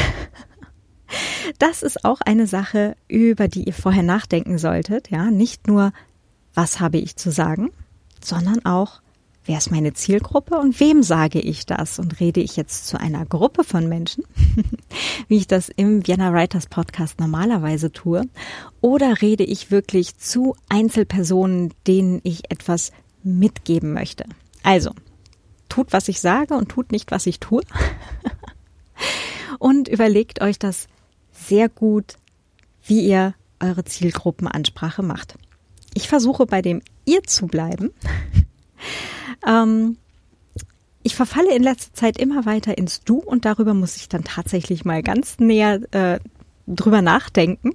[1.57, 5.09] Das ist auch eine Sache, über die ihr vorher nachdenken solltet.
[5.09, 5.91] Ja, nicht nur,
[6.53, 7.71] was habe ich zu sagen,
[8.23, 9.01] sondern auch,
[9.45, 11.99] wer ist meine Zielgruppe und wem sage ich das?
[11.99, 14.23] Und rede ich jetzt zu einer Gruppe von Menschen,
[15.27, 18.23] wie ich das im Vienna Writers Podcast normalerweise tue,
[18.81, 22.91] oder rede ich wirklich zu Einzelpersonen, denen ich etwas
[23.23, 24.25] mitgeben möchte?
[24.63, 24.91] Also,
[25.67, 27.63] tut, was ich sage und tut nicht, was ich tue.
[29.59, 30.87] und überlegt euch das
[31.31, 32.15] sehr gut,
[32.83, 35.35] wie ihr eure Zielgruppenansprache macht.
[35.93, 37.91] Ich versuche bei dem ihr zu bleiben
[39.47, 39.97] ähm,
[41.03, 44.85] ich verfalle in letzter Zeit immer weiter ins Du und darüber muss ich dann tatsächlich
[44.85, 46.19] mal ganz näher äh,
[46.67, 47.71] drüber nachdenken,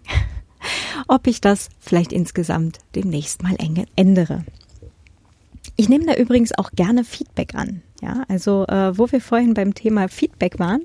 [1.09, 3.57] ob ich das vielleicht insgesamt demnächst mal
[3.97, 4.45] ändere.
[5.77, 7.83] ich nehme da übrigens auch gerne Feedback an.
[8.03, 10.83] Ja, also äh, wo wir vorhin beim Thema Feedback waren,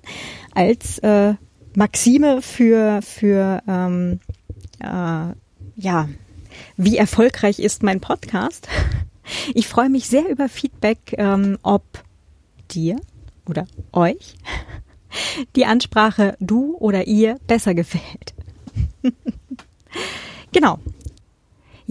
[0.53, 1.33] als äh,
[1.75, 4.19] Maxime für für ähm,
[4.79, 5.33] äh,
[5.75, 6.09] ja,
[6.77, 8.67] wie erfolgreich ist mein Podcast?
[9.53, 11.83] Ich freue mich sehr über Feedback, ähm, ob
[12.71, 12.99] dir
[13.45, 14.35] oder euch
[15.55, 18.33] die Ansprache du oder ihr besser gefällt.
[20.51, 20.79] genau.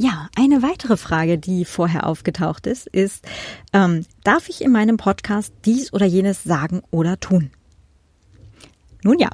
[0.01, 3.27] Ja, eine weitere Frage, die vorher aufgetaucht ist, ist,
[3.73, 7.51] ähm, darf ich in meinem Podcast dies oder jenes sagen oder tun?
[9.03, 9.31] Nun ja,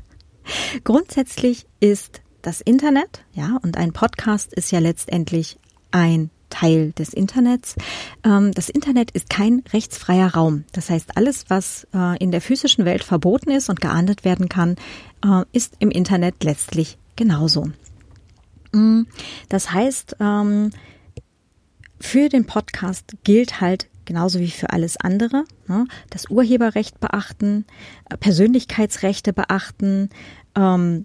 [0.84, 5.58] grundsätzlich ist das Internet, ja, und ein Podcast ist ja letztendlich
[5.90, 7.76] ein Teil des Internets.
[8.24, 10.64] Ähm, das Internet ist kein rechtsfreier Raum.
[10.72, 14.76] Das heißt, alles, was äh, in der physischen Welt verboten ist und geahndet werden kann,
[15.24, 17.70] äh, ist im Internet letztlich genauso.
[18.72, 19.02] Mm,
[19.48, 20.70] das heißt, ähm,
[22.00, 27.66] für den Podcast gilt halt genauso wie für alles andere, ne, das Urheberrecht beachten,
[28.08, 30.08] äh, Persönlichkeitsrechte beachten,
[30.56, 31.04] ähm,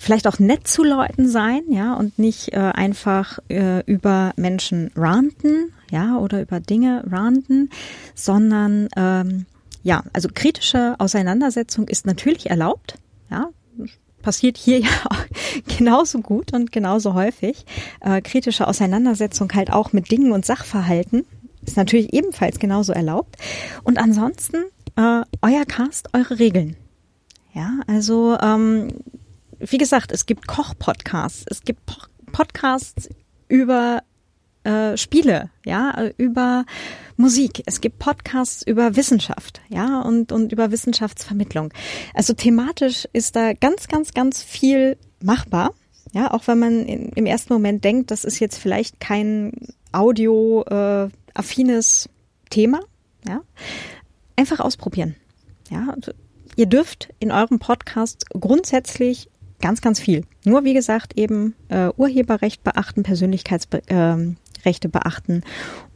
[0.00, 5.72] vielleicht auch nett zu Leuten sein, ja, und nicht äh, einfach äh, über Menschen ranten,
[5.90, 7.68] ja, oder über Dinge ranten,
[8.14, 9.44] sondern ähm,
[9.82, 12.94] ja, also kritische Auseinandersetzung ist natürlich erlaubt,
[13.30, 13.50] ja,
[14.22, 14.88] passiert hier ja
[15.78, 17.66] genauso gut und genauso häufig.
[18.00, 21.26] Äh, kritische Auseinandersetzung halt auch mit Dingen und Sachverhalten
[21.66, 23.36] ist natürlich ebenfalls genauso erlaubt.
[23.84, 24.56] Und ansonsten
[24.96, 26.76] äh, euer Cast, eure Regeln.
[27.52, 28.88] Ja, also ähm,
[29.60, 31.80] wie gesagt, es gibt Koch-Podcasts, es gibt
[32.32, 33.08] Podcasts
[33.48, 34.02] über
[34.64, 36.64] äh, Spiele, ja, über
[37.16, 37.62] Musik.
[37.66, 41.72] Es gibt Podcasts über Wissenschaft, ja, und, und über Wissenschaftsvermittlung.
[42.14, 45.74] Also thematisch ist da ganz, ganz, ganz viel machbar.
[46.12, 49.52] Ja, auch wenn man in, im ersten Moment denkt, das ist jetzt vielleicht kein
[49.92, 52.08] audio-affines äh,
[52.50, 52.80] Thema,
[53.26, 53.42] ja.
[54.36, 55.16] Einfach ausprobieren.
[55.70, 55.94] Ja,
[56.56, 59.28] ihr dürft in eurem Podcast grundsätzlich
[59.60, 60.24] ganz, ganz viel.
[60.44, 65.42] Nur wie gesagt eben äh, Urheberrecht beachten, Persönlichkeitsrechte ähm, äh, beachten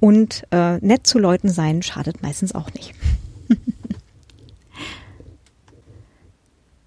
[0.00, 2.94] und äh, nett zu Leuten sein schadet meistens auch nicht.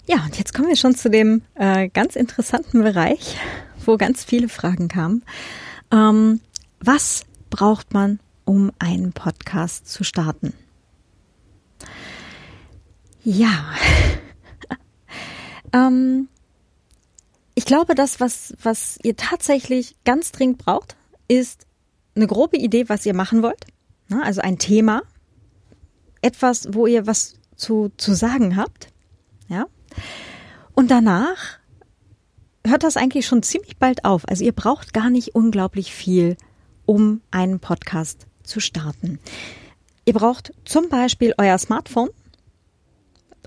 [0.08, 3.38] ja, und jetzt kommen wir schon zu dem äh, ganz interessanten Bereich,
[3.86, 5.24] wo ganz viele Fragen kamen.
[5.92, 6.42] Ähm,
[6.80, 10.54] was braucht man, um einen Podcast zu starten?
[13.24, 13.74] Ja.
[15.74, 16.30] ähm,
[17.58, 20.96] ich glaube, das, was, was ihr tatsächlich ganz dringend braucht,
[21.28, 21.66] ist
[22.16, 23.66] eine grobe Idee, was ihr machen wollt.
[24.22, 25.02] Also ein Thema.
[26.22, 28.90] Etwas, wo ihr was zu, zu sagen habt.
[29.48, 29.66] Ja.
[30.76, 31.58] Und danach
[32.64, 34.30] hört das eigentlich schon ziemlich bald auf.
[34.30, 36.38] Also ihr braucht gar nicht unglaublich viel,
[36.86, 39.18] um einen Podcast zu starten.
[40.06, 42.12] Ihr braucht zum Beispiel euer Smartphone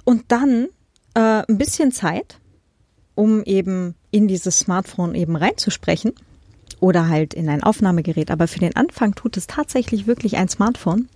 [0.05, 0.67] und dann
[1.15, 2.41] äh, ein bisschen Zeit,
[3.15, 6.13] um eben in dieses Smartphone eben reinzusprechen
[6.81, 8.31] oder halt in ein Aufnahmegerät.
[8.31, 11.09] Aber für den Anfang tut es tatsächlich wirklich ein Smartphone.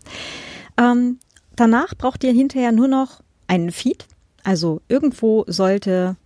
[0.76, 1.18] Ähm,
[1.56, 4.06] danach braucht ihr hinterher nur noch einen Feed.
[4.42, 6.16] Also irgendwo sollte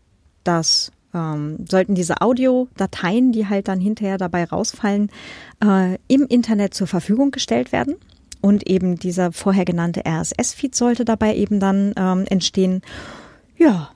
[0.45, 5.11] das ähm, sollten diese Audiodateien, die halt dann hinterher dabei rausfallen,
[5.65, 7.97] äh, im Internet zur Verfügung gestellt werden.
[8.41, 12.83] Und eben dieser vorher genannte RSS-Feed sollte dabei eben dann ähm, entstehen.
[13.57, 13.91] Ja,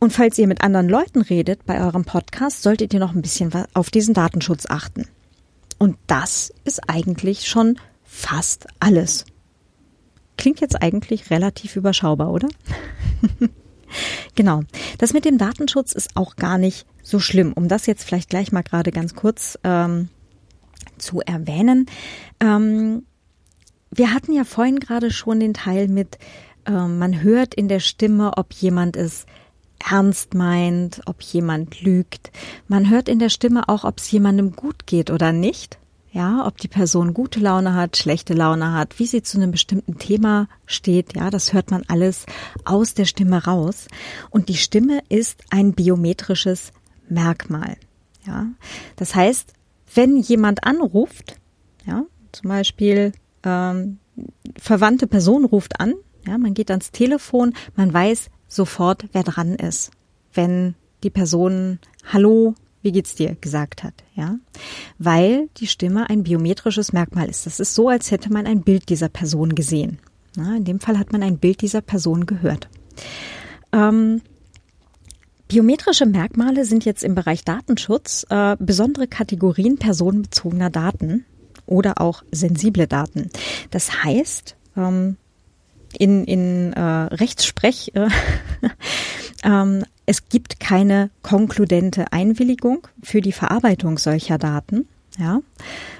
[0.00, 3.52] und falls ihr mit anderen Leuten redet bei eurem Podcast, solltet ihr noch ein bisschen
[3.74, 5.06] auf diesen Datenschutz achten.
[5.78, 9.24] Und das ist eigentlich schon fast alles.
[10.36, 12.48] Klingt jetzt eigentlich relativ überschaubar, oder?
[14.34, 14.62] genau.
[14.98, 17.52] Das mit dem Datenschutz ist auch gar nicht so schlimm.
[17.52, 20.08] Um das jetzt vielleicht gleich mal gerade ganz kurz ähm,
[20.98, 21.86] zu erwähnen.
[22.40, 23.04] Ähm,
[23.90, 26.18] wir hatten ja vorhin gerade schon den Teil mit,
[26.66, 29.26] äh, man hört in der Stimme, ob jemand es
[29.78, 32.30] ernst meint, ob jemand lügt.
[32.66, 35.78] Man hört in der Stimme auch, ob es jemandem gut geht oder nicht.
[36.10, 39.98] Ja, ob die Person gute Laune hat, schlechte Laune hat, wie sie zu einem bestimmten
[39.98, 41.14] Thema steht.
[41.14, 42.24] Ja, das hört man alles
[42.64, 43.88] aus der Stimme raus.
[44.30, 46.72] Und die Stimme ist ein biometrisches
[47.08, 47.76] Merkmal.
[48.26, 48.46] Ja,
[48.96, 49.52] das heißt,
[49.94, 51.36] wenn jemand anruft,
[51.86, 53.12] ja, zum Beispiel
[53.44, 53.98] ähm,
[54.58, 55.94] verwandte Person ruft an,
[56.26, 59.90] ja, man geht ans Telefon, man weiß, sofort, wer dran ist,
[60.34, 61.78] wenn die Person
[62.12, 64.38] Hallo, wie geht's dir gesagt hat, ja?
[64.98, 67.46] Weil die Stimme ein biometrisches Merkmal ist.
[67.46, 69.98] Das ist so, als hätte man ein Bild dieser Person gesehen.
[70.36, 72.68] Na, in dem Fall hat man ein Bild dieser Person gehört.
[73.72, 74.22] Ähm,
[75.48, 81.24] Biometrische Merkmale sind jetzt im Bereich Datenschutz äh, besondere Kategorien personenbezogener Daten
[81.64, 83.30] oder auch sensible Daten.
[83.70, 85.16] Das heißt, ähm,
[85.98, 88.08] in, in äh, Rechtssprech, äh,
[89.44, 94.88] ähm, es gibt keine konkludente Einwilligung für die Verarbeitung solcher Daten.
[95.18, 95.40] Ja,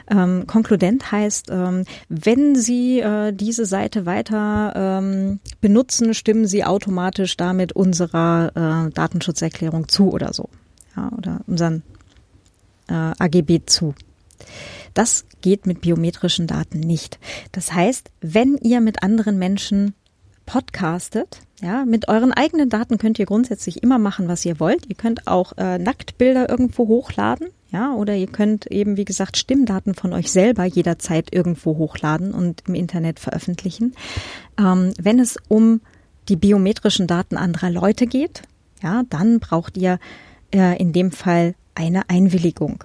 [0.09, 7.37] ähm, konkludent heißt, ähm, wenn Sie äh, diese Seite weiter ähm, benutzen, stimmen Sie automatisch
[7.37, 8.53] damit unserer
[8.87, 10.49] äh, Datenschutzerklärung zu oder so,
[10.97, 11.83] ja, oder unseren
[12.89, 13.95] äh, AGB zu.
[14.94, 17.18] Das geht mit biometrischen Daten nicht.
[17.53, 19.94] Das heißt, wenn ihr mit anderen Menschen
[20.46, 24.87] podcastet, ja, mit euren eigenen Daten könnt ihr grundsätzlich immer machen, was ihr wollt.
[24.88, 29.94] Ihr könnt auch äh, Nacktbilder irgendwo hochladen, ja, oder ihr könnt eben, wie gesagt, Stimmdaten
[29.94, 33.94] von euch selber jederzeit irgendwo hochladen und im Internet veröffentlichen.
[34.59, 35.81] Ähm, wenn es um
[36.29, 38.42] die biometrischen Daten anderer Leute geht,
[38.83, 39.98] ja, dann braucht ihr
[40.55, 42.85] äh, in dem Fall eine Einwilligung.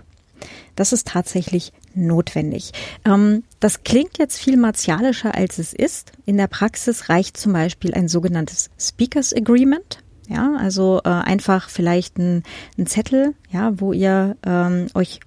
[0.76, 2.72] Das ist tatsächlich notwendig.
[3.06, 6.12] Ähm, das klingt jetzt viel martialischer, als es ist.
[6.26, 10.00] In der Praxis reicht zum Beispiel ein sogenanntes Speakers Agreement.
[10.30, 12.44] Ja, also äh, einfach vielleicht ein,
[12.78, 15.20] ein, Zettel, ja, wo ihr ähm, euch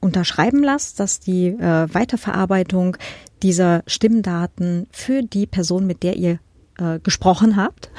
[0.00, 2.96] unterschreiben lasst, dass die äh, Weiterverarbeitung
[3.42, 6.40] dieser Stimmdaten für die Person, mit der ihr
[6.78, 7.90] äh, gesprochen habt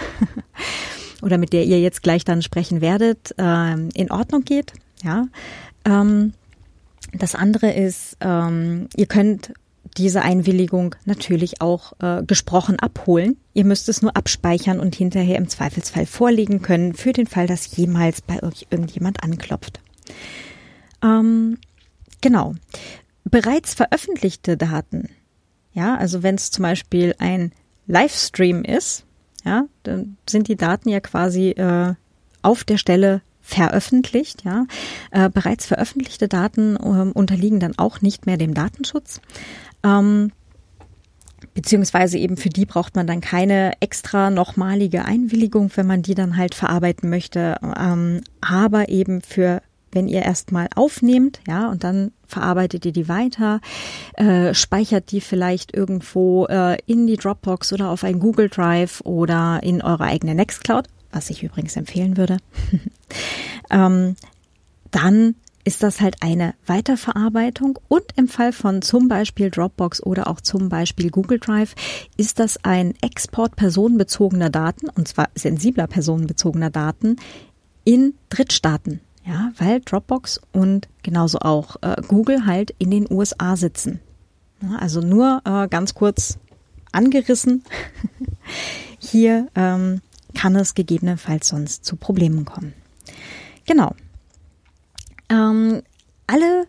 [1.21, 4.73] oder mit der ihr jetzt gleich dann sprechen werdet, äh, in Ordnung geht.
[5.01, 5.27] Ja.
[5.85, 6.33] Ähm,
[7.11, 9.53] das andere ist, ähm, ihr könnt
[9.97, 13.37] diese Einwilligung natürlich auch äh, gesprochen abholen.
[13.53, 17.75] Ihr müsst es nur abspeichern und hinterher im Zweifelsfall vorlegen können, für den Fall, dass
[17.75, 19.79] jemals bei euch irgendjemand anklopft.
[21.03, 21.57] Ähm,
[22.21, 22.55] genau.
[23.25, 25.09] Bereits veröffentlichte Daten,
[25.73, 27.51] ja, also wenn es zum Beispiel ein
[27.87, 29.05] Livestream ist,
[29.45, 31.93] ja, dann sind die Daten ja quasi äh,
[32.41, 34.43] auf der Stelle veröffentlicht.
[34.43, 34.65] Ja,
[35.11, 39.21] äh, bereits veröffentlichte Daten äh, unterliegen dann auch nicht mehr dem Datenschutz.
[39.83, 40.31] Ähm,
[41.53, 46.37] beziehungsweise eben für die braucht man dann keine extra nochmalige Einwilligung, wenn man die dann
[46.37, 47.57] halt verarbeiten möchte.
[47.77, 49.61] Ähm, aber eben für
[49.93, 53.61] wenn ihr erstmal aufnehmt, ja, und dann verarbeitet ihr die weiter,
[54.15, 59.59] äh, speichert die vielleicht irgendwo äh, in die Dropbox oder auf ein Google Drive oder
[59.61, 62.37] in eure eigene Nextcloud, was ich übrigens empfehlen würde.
[63.69, 64.15] ähm,
[64.91, 70.41] dann ist das halt eine Weiterverarbeitung und im Fall von zum Beispiel Dropbox oder auch
[70.41, 71.75] zum Beispiel Google Drive
[72.17, 77.15] ist das ein Export personenbezogener Daten und zwar sensibler personenbezogener Daten
[77.85, 78.99] in Drittstaaten.
[79.25, 84.01] Ja, weil Dropbox und genauso auch äh, Google halt in den USA sitzen.
[84.61, 86.39] Ja, also nur äh, ganz kurz
[86.91, 87.63] angerissen.
[88.99, 90.01] Hier ähm,
[90.33, 92.73] kann es gegebenenfalls sonst zu Problemen kommen.
[93.65, 93.95] Genau.
[95.29, 95.81] Ähm,
[96.27, 96.67] alle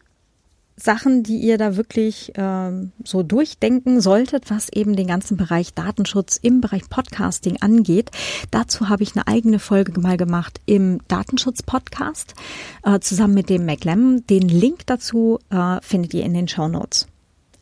[0.76, 6.36] Sachen, die ihr da wirklich ähm, so durchdenken solltet, was eben den ganzen Bereich Datenschutz
[6.36, 8.10] im Bereich Podcasting angeht.
[8.50, 12.34] Dazu habe ich eine eigene Folge mal gemacht im Datenschutz-Podcast
[12.82, 14.26] äh, zusammen mit dem MacLem.
[14.26, 17.06] Den Link dazu äh, findet ihr in den Show Notes.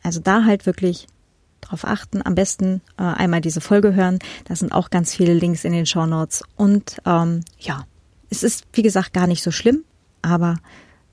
[0.01, 1.07] Also da halt wirklich
[1.63, 2.25] drauf achten.
[2.25, 4.19] Am besten äh, einmal diese Folge hören.
[4.45, 6.43] Da sind auch ganz viele Links in den Show Notes.
[6.55, 7.85] Und ähm, ja,
[8.29, 9.83] es ist wie gesagt gar nicht so schlimm,
[10.21, 10.57] aber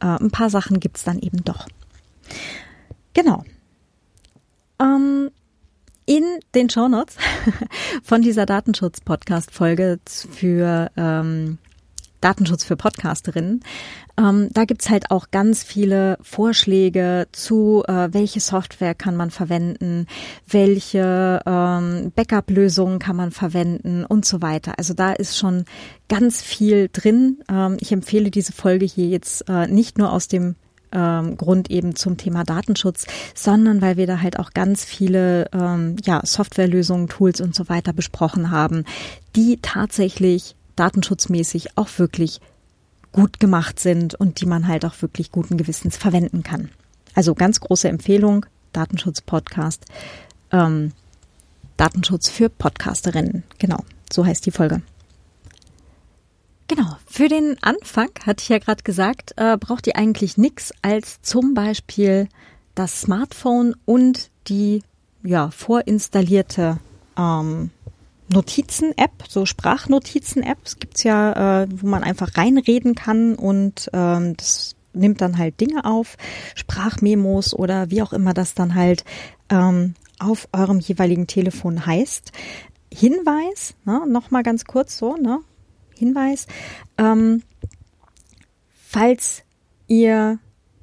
[0.00, 1.66] äh, ein paar Sachen gibt's dann eben doch.
[3.14, 3.44] Genau.
[4.80, 5.30] Ähm,
[6.06, 7.16] in den Shownotes
[8.02, 11.58] von dieser Datenschutz-Podcast-Folge für ähm,
[12.20, 13.60] Datenschutz für Podcasterinnen.
[14.18, 20.06] Ähm, da gibt's halt auch ganz viele Vorschläge zu, äh, welche Software kann man verwenden,
[20.46, 24.74] welche ähm, Backup-Lösungen kann man verwenden und so weiter.
[24.76, 25.64] Also da ist schon
[26.08, 27.38] ganz viel drin.
[27.50, 30.56] Ähm, ich empfehle diese Folge hier jetzt äh, nicht nur aus dem
[30.92, 35.96] ähm, Grund eben zum Thema Datenschutz, sondern weil wir da halt auch ganz viele ähm,
[36.04, 38.84] ja, Softwarelösungen, Tools und so weiter besprochen haben,
[39.36, 42.40] die tatsächlich datenschutzmäßig auch wirklich
[43.12, 46.70] gut gemacht sind und die man halt auch wirklich guten Gewissens verwenden kann.
[47.14, 49.84] Also ganz große Empfehlung, Datenschutz-Podcast,
[50.52, 50.92] ähm,
[51.76, 53.42] Datenschutz für Podcasterinnen.
[53.58, 53.78] Genau,
[54.10, 54.82] so heißt die Folge.
[56.68, 61.20] Genau, für den Anfang, hatte ich ja gerade gesagt, äh, braucht ihr eigentlich nichts als
[61.20, 62.28] zum Beispiel
[62.74, 64.82] das Smartphone und die
[65.22, 66.78] ja, vorinstallierte
[67.18, 67.70] ähm,
[68.32, 75.20] Notizen-App, so Sprachnotizen-Apps gibt's ja, äh, wo man einfach reinreden kann und ähm, das nimmt
[75.20, 76.16] dann halt Dinge auf,
[76.54, 79.04] Sprachmemos oder wie auch immer das dann halt
[79.48, 82.32] ähm, auf eurem jeweiligen Telefon heißt.
[82.92, 85.40] Hinweis, ne, nochmal ganz kurz so, ne,
[85.96, 86.46] Hinweis,
[86.98, 87.42] ähm,
[88.88, 89.42] falls
[89.86, 90.38] ihr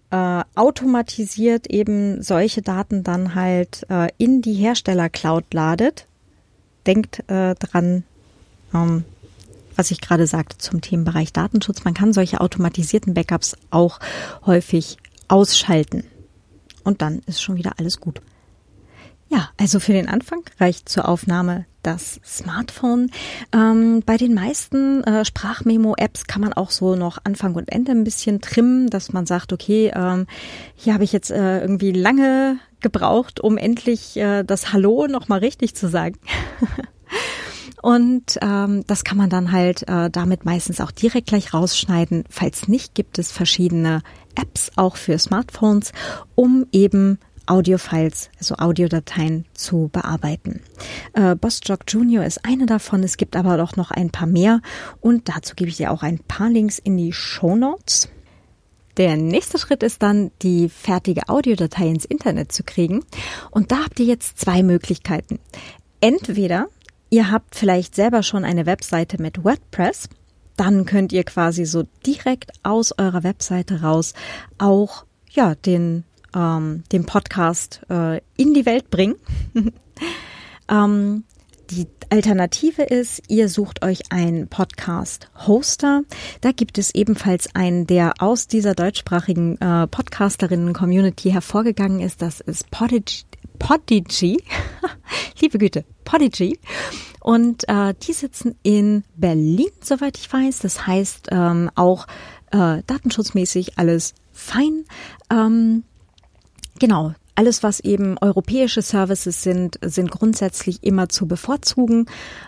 [0.10, 6.08] äh, automatisiert eben solche Daten dann halt äh, in die Hersteller-Cloud ladet.
[6.88, 8.04] Denkt äh, dran,
[8.74, 9.04] ähm,
[9.76, 11.84] was ich gerade sagte zum Themenbereich Datenschutz.
[11.84, 14.00] Man kann solche automatisierten Backups auch
[14.46, 16.04] häufig ausschalten.
[16.84, 18.22] Und dann ist schon wieder alles gut.
[19.30, 23.12] Ja, also für den Anfang reicht zur Aufnahme das Smartphone.
[23.54, 28.06] Ähm, bei den meisten äh, Sprachmemo-Apps kann man auch so noch Anfang und Ende ein
[28.06, 30.28] bisschen trimmen, dass man sagt, okay, ähm,
[30.76, 35.76] hier habe ich jetzt äh, irgendwie lange gebraucht, um endlich äh, das Hallo nochmal richtig
[35.76, 36.20] zu sagen.
[37.82, 42.24] Und ähm, das kann man dann halt äh, damit meistens auch direkt gleich rausschneiden.
[42.30, 44.02] Falls nicht, gibt es verschiedene
[44.36, 45.94] Apps auch für Smartphones,
[46.36, 50.62] um eben Audiofiles, also Audiodateien zu bearbeiten.
[51.14, 53.04] Äh, BossJock Junior ist eine davon.
[53.04, 54.62] Es gibt aber doch noch ein paar mehr
[55.00, 58.10] und dazu gebe ich dir auch ein paar Links in die Show Notes.
[58.98, 63.06] Der nächste Schritt ist dann, die fertige Audiodatei ins Internet zu kriegen.
[63.52, 65.40] Und da habt ihr jetzt zwei Möglichkeiten.
[66.02, 66.68] Entweder
[67.10, 70.10] ihr habt vielleicht selber schon eine Webseite mit WordPress,
[70.56, 74.14] dann könnt ihr quasi so direkt aus eurer Webseite raus
[74.58, 76.04] auch ja den
[76.36, 79.16] ähm, den Podcast äh, in die Welt bringen.
[80.70, 81.24] ähm,
[81.70, 86.04] die Alternative ist, ihr sucht euch einen Podcast-Hoster.
[86.42, 92.22] Da gibt es ebenfalls einen, der aus dieser deutschsprachigen äh, Podcasterinnen-Community hervorgegangen ist.
[92.22, 94.44] Das ist Podigy.
[95.42, 96.60] Liebe Güte, Podigy.
[97.22, 100.60] Und äh, die sitzen in Berlin, soweit ich weiß.
[100.60, 102.08] Das heißt ähm, auch
[102.52, 104.86] äh, datenschutzmäßig alles fein.
[105.30, 105.84] Ähm,
[106.80, 107.14] Genau.
[107.38, 112.08] Alles, was eben europäische Services sind, sind grundsätzlich immer zu bevorzugen,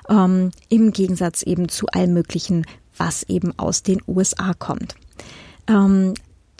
[0.10, 2.66] ähm, im Gegensatz eben zu allem Möglichen,
[2.98, 4.96] was eben aus den USA kommt.
[5.68, 6.16] Ähm,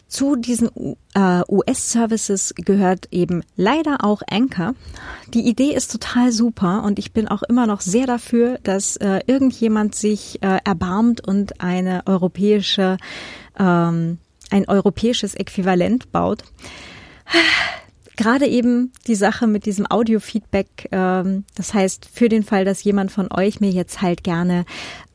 [0.06, 0.70] zu diesen
[1.14, 4.74] äh, US-Services gehört eben leider auch Anchor.
[5.34, 9.22] Die Idee ist total super und ich bin auch immer noch sehr dafür, dass äh,
[9.26, 12.96] irgendjemand sich äh, erbarmt und eine europäische,
[13.58, 14.18] ähm,
[14.52, 16.44] ein europäisches Äquivalent baut
[18.20, 23.10] gerade eben die Sache mit diesem Audio-Feedback, ähm, das heißt, für den Fall, dass jemand
[23.10, 24.66] von euch mir jetzt halt gerne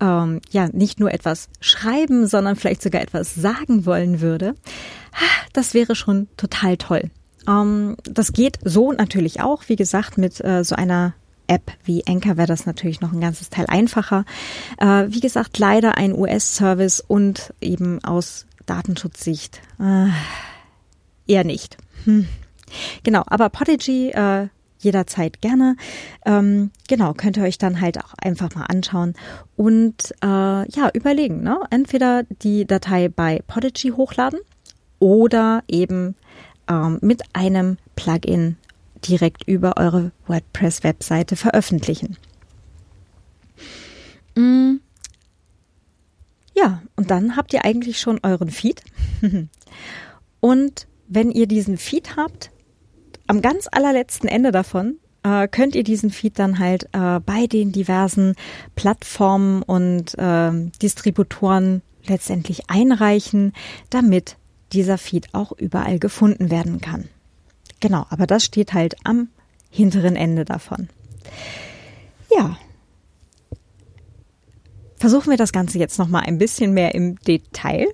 [0.02, 4.56] ähm, ja nicht nur etwas schreiben, sondern vielleicht sogar etwas sagen wollen würde,
[5.54, 7.12] das wäre schon total toll.
[7.48, 11.14] Ähm, das geht so natürlich auch, wie gesagt, mit äh, so einer
[11.46, 14.26] App wie Anchor wäre das natürlich noch ein ganzes Teil einfacher.
[14.80, 20.08] Äh, wie gesagt, leider ein US-Service und eben aus Datenschutzsicht äh,
[21.28, 21.78] eher nicht.
[22.06, 22.28] Hm.
[23.04, 24.48] Genau, aber Podigy äh,
[24.80, 25.76] jederzeit gerne.
[26.26, 29.14] Ähm, genau, könnt ihr euch dann halt auch einfach mal anschauen
[29.56, 31.42] und äh, ja, überlegen.
[31.44, 31.60] Ne?
[31.70, 34.40] Entweder die Datei bei Podigy hochladen
[35.00, 36.16] oder eben
[36.70, 38.58] ähm, mit einem Plugin
[39.08, 42.18] direkt über eure WordPress-Webseite veröffentlichen.
[44.36, 44.76] Mm.
[46.56, 48.82] Ja, und dann habt ihr eigentlich schon euren Feed.
[50.40, 52.50] und wenn ihr diesen Feed habt,
[53.28, 57.72] am ganz allerletzten Ende davon äh, könnt ihr diesen Feed dann halt äh, bei den
[57.72, 58.36] diversen
[58.76, 60.52] Plattformen und äh,
[60.82, 63.54] Distributoren letztendlich einreichen,
[63.90, 64.38] damit
[64.74, 67.10] dieser Feed auch überall gefunden werden kann.
[67.80, 69.30] Genau, aber das steht halt am
[69.70, 70.90] hinteren Ende davon.
[72.36, 72.58] Ja.
[74.98, 77.88] Versuchen wir das Ganze jetzt noch mal ein bisschen mehr im Detail.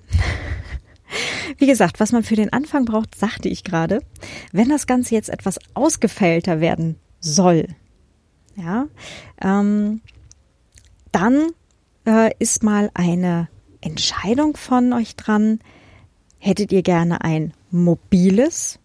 [1.57, 4.01] Wie gesagt, was man für den Anfang braucht, sagte ich gerade.
[4.51, 7.67] Wenn das Ganze jetzt etwas ausgefeilter werden soll,
[8.55, 8.87] ja,
[9.41, 10.01] ähm,
[11.11, 11.51] dann
[12.05, 13.47] äh, ist mal eine
[13.81, 15.59] Entscheidung von euch dran.
[16.37, 18.79] Hättet ihr gerne ein mobiles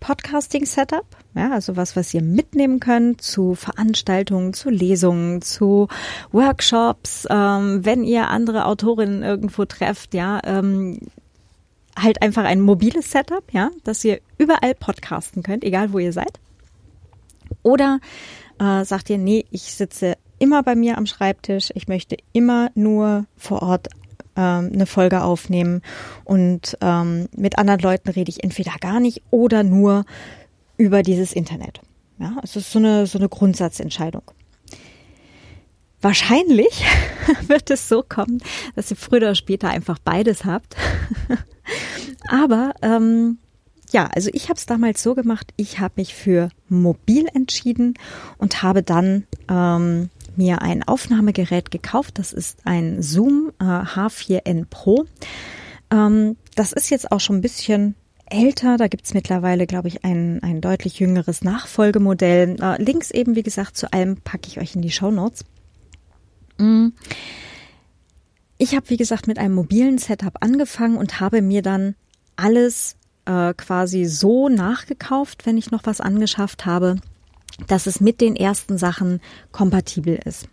[0.00, 1.06] Podcasting-Setup?
[1.34, 5.88] Ja, also was, was ihr mitnehmen könnt zu Veranstaltungen, zu Lesungen, zu
[6.32, 10.98] Workshops, ähm, wenn ihr andere Autorinnen irgendwo trefft, ja, ähm,
[11.98, 16.38] halt einfach ein mobiles Setup, ja, dass ihr überall podcasten könnt, egal wo ihr seid.
[17.62, 18.00] Oder
[18.58, 23.26] äh, sagt ihr, nee, ich sitze immer bei mir am Schreibtisch, ich möchte immer nur
[23.36, 23.88] vor Ort
[24.36, 25.82] ähm, eine Folge aufnehmen
[26.24, 30.04] und ähm, mit anderen Leuten rede ich entweder gar nicht oder nur
[30.76, 31.80] über dieses Internet.
[32.18, 34.22] Ja, es ist so eine, so eine Grundsatzentscheidung.
[36.00, 36.84] Wahrscheinlich
[37.46, 38.42] wird es so kommen,
[38.74, 40.76] dass ihr früher oder später einfach beides habt.
[42.28, 43.38] Aber ähm,
[43.90, 47.94] ja, also ich habe es damals so gemacht, ich habe mich für mobil entschieden
[48.38, 52.18] und habe dann ähm, mir ein Aufnahmegerät gekauft.
[52.18, 55.04] Das ist ein Zoom äh, H4n Pro.
[55.90, 57.94] Ähm, das ist jetzt auch schon ein bisschen
[58.26, 58.78] älter.
[58.78, 62.56] Da gibt's mittlerweile, glaube ich, ein, ein deutlich jüngeres Nachfolgemodell.
[62.60, 65.44] Äh, Links eben, wie gesagt, zu allem packe ich euch in die Show Notes.
[66.58, 66.88] Mm.
[68.62, 71.96] Ich habe, wie gesagt, mit einem mobilen Setup angefangen und habe mir dann
[72.36, 72.94] alles
[73.24, 76.94] äh, quasi so nachgekauft, wenn ich noch was angeschafft habe,
[77.66, 80.46] dass es mit den ersten Sachen kompatibel ist.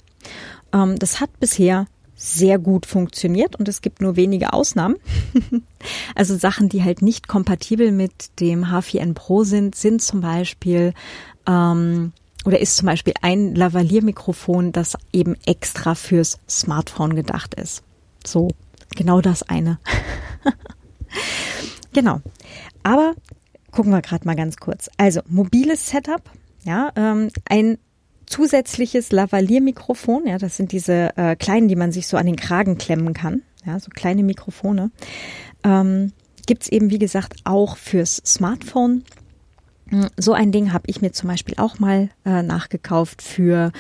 [0.74, 1.86] Ähm, das hat bisher
[2.16, 4.96] sehr gut funktioniert und es gibt nur wenige Ausnahmen.
[6.16, 10.96] also Sachen, die halt nicht kompatibel mit dem H4n Pro sind, sind zum Beispiel
[11.48, 17.84] ähm, oder ist zum Beispiel ein Lavalier-Mikrofon, das eben extra fürs Smartphone gedacht ist.
[18.26, 18.50] So,
[18.96, 19.80] genau das eine.
[21.94, 22.22] genau.
[22.84, 23.14] Aber
[23.72, 24.90] gucken wir gerade mal ganz kurz.
[24.98, 26.22] Also mobiles Setup,
[26.64, 27.78] ja, ähm, ein
[28.26, 32.78] zusätzliches Lavalier-Mikrofon, ja, das sind diese äh, kleinen, die man sich so an den Kragen
[32.78, 34.92] klemmen kann, ja, so kleine Mikrofone.
[35.64, 36.14] Ähm,
[36.46, 39.04] Gibt es eben, wie gesagt, auch fürs Smartphone.
[40.18, 43.72] So ein Ding habe ich mir zum Beispiel auch mal äh, nachgekauft für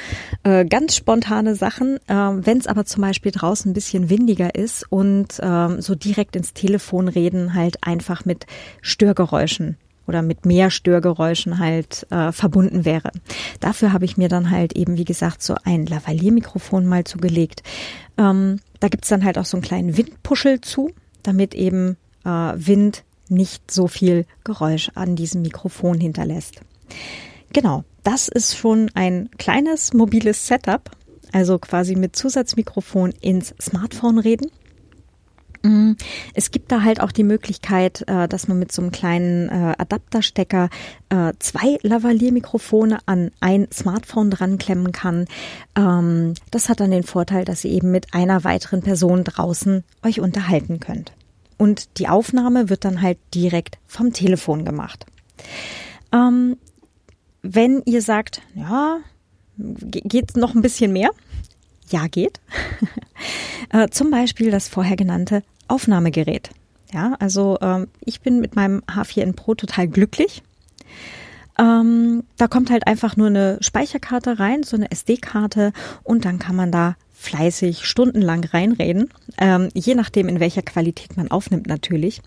[0.43, 1.97] äh, ganz spontane Sachen.
[2.07, 6.36] Äh, Wenn es aber zum Beispiel draußen ein bisschen windiger ist und äh, so direkt
[6.36, 8.47] ins Telefon reden halt einfach mit
[8.82, 13.12] Störgeräuschen oder mit mehr Störgeräuschen halt äh, verbunden wäre.
[13.60, 17.62] Dafür habe ich mir dann halt eben, wie gesagt, so ein Lavalier-Mikrofon mal zugelegt.
[18.18, 20.89] Ähm, da gibt's dann halt auch so einen kleinen Windpuschel zu,
[21.22, 26.61] damit eben äh, Wind nicht so viel Geräusch an diesem Mikrofon hinterlässt.
[27.53, 30.91] Genau, das ist schon ein kleines mobiles Setup,
[31.32, 34.51] also quasi mit Zusatzmikrofon ins Smartphone reden.
[35.61, 35.93] Mm,
[36.34, 39.75] es gibt da halt auch die Möglichkeit, äh, dass man mit so einem kleinen äh,
[39.77, 40.69] Adapterstecker
[41.09, 45.25] äh, zwei Lavalier-Mikrofone an ein Smartphone dran klemmen kann.
[45.75, 50.21] Ähm, das hat dann den Vorteil, dass ihr eben mit einer weiteren Person draußen euch
[50.21, 51.11] unterhalten könnt.
[51.60, 55.05] Und die Aufnahme wird dann halt direkt vom Telefon gemacht.
[56.14, 56.55] Ähm,
[57.41, 58.99] wenn ihr sagt, ja,
[59.57, 61.12] geht noch ein bisschen mehr,
[61.89, 62.39] ja geht.
[63.72, 66.49] äh, zum Beispiel das vorher genannte Aufnahmegerät.
[66.93, 70.41] Ja, also ähm, ich bin mit meinem H4n Pro total glücklich.
[71.60, 76.55] Ähm, da kommt halt einfach nur eine Speicherkarte rein, so eine SD-Karte und dann kann
[76.55, 82.22] man da fleißig stundenlang reinreden, ähm, je nachdem, in welcher Qualität man aufnimmt natürlich.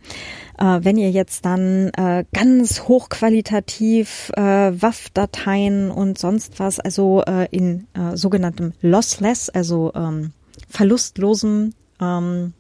[0.59, 7.49] Äh, wenn ihr jetzt dann äh, ganz hochqualitativ äh, WAV-Dateien und sonst was, also äh,
[7.51, 10.33] in äh, sogenanntem Lossless, also ähm,
[10.69, 12.53] verlustlosen ähm,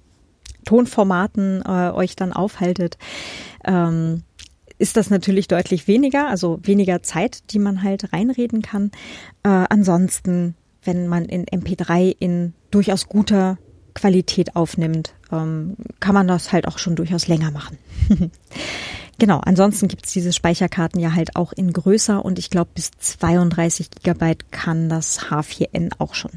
[0.65, 2.97] Tonformaten äh, euch dann aufhaltet,
[3.65, 4.23] ähm,
[4.79, 8.91] ist das natürlich deutlich weniger, also weniger Zeit, die man halt reinreden kann.
[9.45, 13.59] Ansonsten wenn man in MP3 in durchaus guter
[13.95, 17.79] Qualität aufnimmt, ähm, kann man das halt auch schon durchaus länger machen.
[19.19, 22.91] genau, ansonsten gibt es diese Speicherkarten ja halt auch in größer und ich glaube bis
[22.99, 26.33] 32 Gigabyte kann das H4n auch schon.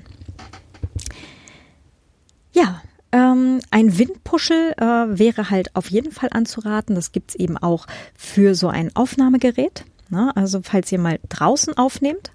[2.51, 2.81] Ja,
[3.11, 6.95] ähm, ein Windpuschel äh, wäre halt auf jeden Fall anzuraten.
[6.95, 9.85] Das gibt's eben auch für so ein Aufnahmegerät.
[10.09, 10.31] Ne?
[10.35, 12.31] Also falls ihr mal draußen aufnehmt,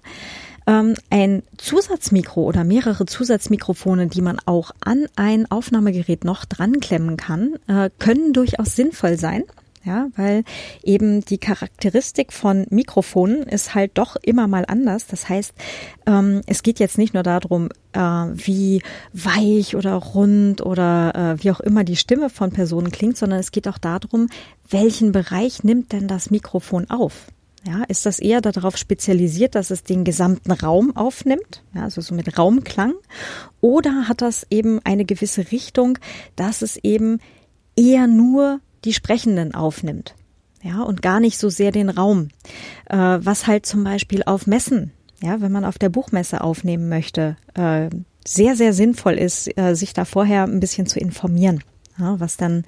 [0.67, 7.17] ähm, ein Zusatzmikro oder mehrere Zusatzmikrofone, die man auch an ein Aufnahmegerät noch dran klemmen
[7.17, 9.43] kann, äh, können durchaus sinnvoll sein.
[9.83, 10.43] Ja, weil
[10.83, 15.07] eben die Charakteristik von Mikrofonen ist halt doch immer mal anders.
[15.07, 15.53] Das heißt,
[16.05, 21.49] ähm, es geht jetzt nicht nur darum, äh, wie weich oder rund oder äh, wie
[21.49, 24.27] auch immer die Stimme von Personen klingt, sondern es geht auch darum,
[24.69, 27.25] welchen Bereich nimmt denn das Mikrofon auf?
[27.63, 32.15] Ja, ist das eher darauf spezialisiert, dass es den gesamten Raum aufnimmt, ja, also so
[32.15, 32.93] mit Raumklang,
[33.59, 35.99] oder hat das eben eine gewisse Richtung,
[36.35, 37.19] dass es eben
[37.75, 40.15] eher nur die Sprechenden aufnimmt,
[40.63, 42.29] ja, und gar nicht so sehr den Raum,
[42.89, 44.91] äh, was halt zum Beispiel auf Messen,
[45.21, 47.89] ja, wenn man auf der Buchmesse aufnehmen möchte, äh,
[48.25, 51.63] sehr sehr sinnvoll ist, äh, sich da vorher ein bisschen zu informieren.
[51.99, 52.63] Ja, was dann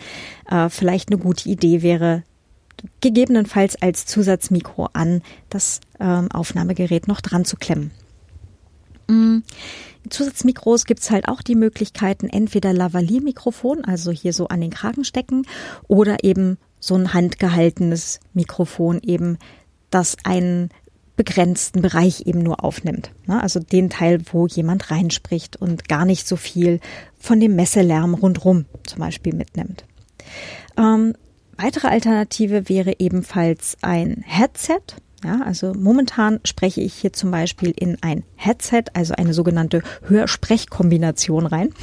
[0.50, 2.24] äh, vielleicht eine gute Idee wäre,
[3.01, 7.91] gegebenenfalls als Zusatzmikro an das ähm, Aufnahmegerät noch dran zu klemmen.
[9.07, 9.39] Mm.
[10.09, 15.45] Zusatzmikros gibt's halt auch die Möglichkeiten, entweder Lavalier-Mikrofon, also hier so an den Kragen stecken,
[15.88, 19.38] oder eben so ein handgehaltenes Mikrofon eben,
[19.89, 20.69] das einen
[21.15, 23.11] begrenzten Bereich eben nur aufnimmt.
[23.28, 23.41] Ne?
[23.41, 26.80] Also den Teil, wo jemand reinspricht und gar nicht so viel
[27.19, 29.86] von dem Messelärm rundrum zum Beispiel mitnimmt.
[30.78, 31.13] Ähm,
[31.58, 34.82] weitere Alternative wäre ebenfalls ein Headset.
[35.24, 41.45] Ja, also momentan spreche ich hier zum Beispiel in ein Headset, also eine sogenannte Hörsprechkombination
[41.45, 41.74] rein.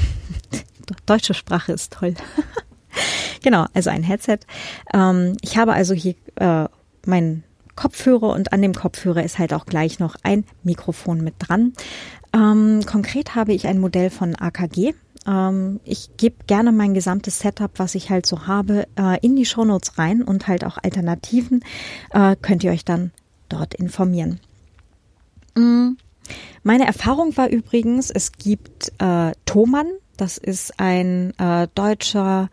[1.07, 2.15] Deutsche Sprache ist toll.
[3.43, 4.41] genau, also ein Headset.
[4.93, 6.67] Ähm, ich habe also hier äh,
[7.07, 7.45] mein
[7.77, 11.73] Kopfhörer und an dem Kopfhörer ist halt auch gleich noch ein Mikrofon mit dran.
[12.35, 14.93] Ähm, konkret habe ich ein Modell von AKG.
[15.27, 19.45] Ähm, ich gebe gerne mein gesamtes Setup, was ich halt so habe, äh, in die
[19.45, 21.63] Shownotes rein und halt auch Alternativen
[22.11, 23.13] äh, könnt ihr euch dann
[23.49, 24.41] dort informieren.
[25.55, 25.91] Mm.
[26.63, 32.51] Meine Erfahrung war übrigens, es gibt äh, Thomann, das ist ein äh, deutscher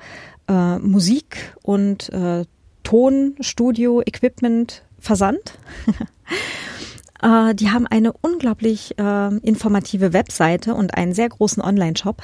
[0.48, 2.46] äh, Musik- und äh,
[2.84, 5.60] Tonstudio-Equipment-Versand.
[7.22, 12.22] äh, die haben eine unglaublich äh, informative Webseite und einen sehr großen Online-Shop.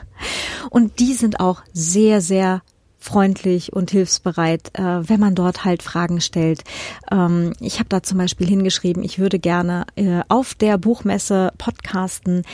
[0.70, 2.62] und die sind auch sehr, sehr
[3.02, 6.62] freundlich und hilfsbereit, äh, wenn man dort halt Fragen stellt.
[7.10, 12.44] Ähm, ich habe da zum Beispiel hingeschrieben, ich würde gerne äh, auf der Buchmesse podcasten.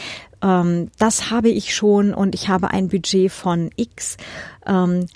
[0.42, 4.16] Ähm, das habe ich schon und ich habe ein Budget von X.
[4.66, 5.06] Ähm,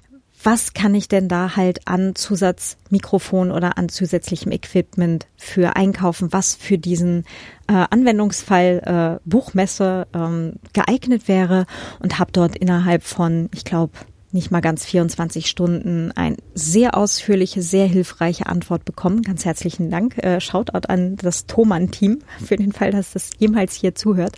[0.42, 6.54] was kann ich denn da halt an Zusatzmikrofon oder an zusätzlichem Equipment für einkaufen, was
[6.54, 7.24] für diesen
[7.68, 11.66] äh, Anwendungsfall äh, Buchmesse ähm, geeignet wäre
[12.00, 13.92] und habe dort innerhalb von, ich glaube,
[14.32, 19.22] nicht mal ganz 24 Stunden ein sehr ausführliche, sehr hilfreiche Antwort bekommen.
[19.22, 20.18] Ganz herzlichen Dank.
[20.18, 24.36] Äh, Shoutout an das Thomann-Team für den Fall, dass das jemals hier zuhört.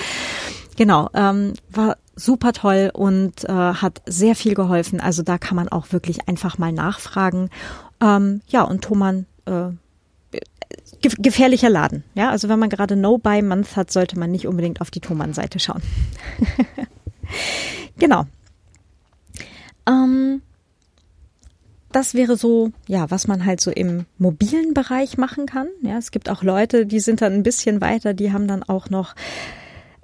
[0.76, 5.00] genau, ähm, war super toll und äh, hat sehr viel geholfen.
[5.00, 7.50] Also da kann man auch wirklich einfach mal nachfragen.
[8.00, 9.70] Ähm, ja, und Thomann äh,
[11.00, 12.04] gefährlicher Laden.
[12.14, 15.82] Ja, also wenn man gerade No-Buy-Month hat, sollte man nicht unbedingt auf die Thomann-Seite schauen.
[17.98, 18.26] genau.
[19.86, 20.42] Ähm,
[21.92, 25.68] das wäre so, ja, was man halt so im mobilen Bereich machen kann.
[25.82, 28.90] Ja, es gibt auch Leute, die sind dann ein bisschen weiter, die haben dann auch
[28.90, 29.14] noch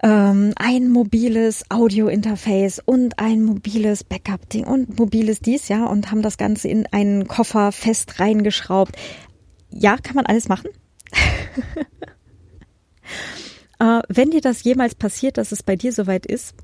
[0.02, 6.36] ähm, ein mobiles Audio-Interface und ein mobiles Backup-Ding und mobiles dies, ja, und haben das
[6.36, 8.96] Ganze in einen Koffer fest reingeschraubt.
[9.70, 10.70] Ja, kann man alles machen.
[13.78, 16.54] äh, wenn dir das jemals passiert, dass es bei dir soweit ist,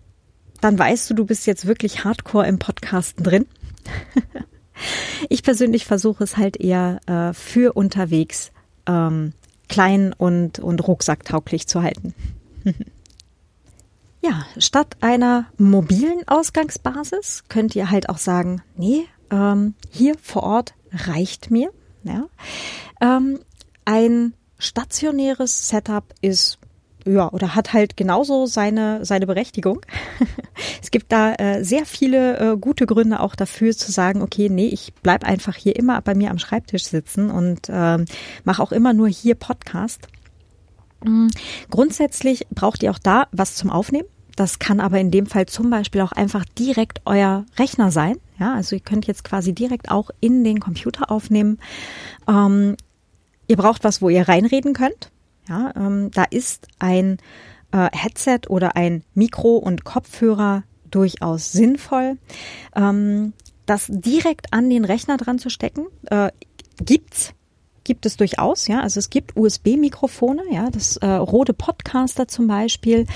[0.61, 3.47] dann weißt du, du bist jetzt wirklich hardcore im Podcasten drin.
[5.29, 8.53] ich persönlich versuche es halt eher äh, für unterwegs
[8.87, 9.33] ähm,
[9.69, 12.15] klein und, und rucksacktauglich zu halten.
[14.23, 20.75] ja, statt einer mobilen Ausgangsbasis könnt ihr halt auch sagen, nee, ähm, hier vor Ort
[20.93, 21.71] reicht mir.
[22.05, 22.29] Ja.
[23.01, 23.41] Ähm,
[23.85, 26.59] ein stationäres Setup ist
[27.05, 29.81] ja, oder hat halt genauso seine, seine Berechtigung.
[30.83, 34.69] es gibt da äh, sehr viele äh, gute Gründe auch dafür zu sagen, okay, nee,
[34.69, 37.99] ich bleib einfach hier immer bei mir am Schreibtisch sitzen und äh,
[38.45, 40.07] mache auch immer nur hier Podcast.
[41.05, 41.31] Mhm.
[41.71, 44.09] Grundsätzlich braucht ihr auch da was zum Aufnehmen.
[44.37, 48.17] Das kann aber in dem Fall zum Beispiel auch einfach direkt euer Rechner sein.
[48.39, 51.59] Ja, also ihr könnt jetzt quasi direkt auch in den Computer aufnehmen.
[52.27, 52.77] Ähm,
[53.47, 55.11] ihr braucht was, wo ihr reinreden könnt.
[55.49, 57.19] Ja, ähm, da ist ein
[57.73, 62.17] äh, Headset oder ein Mikro und Kopfhörer durchaus sinnvoll.
[62.75, 63.33] Ähm,
[63.67, 66.31] das direkt an den Rechner dran zu stecken, äh,
[66.79, 67.35] gibt's
[67.85, 68.81] gibt es durchaus, ja.
[68.81, 73.07] Also es gibt USB-Mikrofone, ja, das äh, Rode Podcaster zum Beispiel.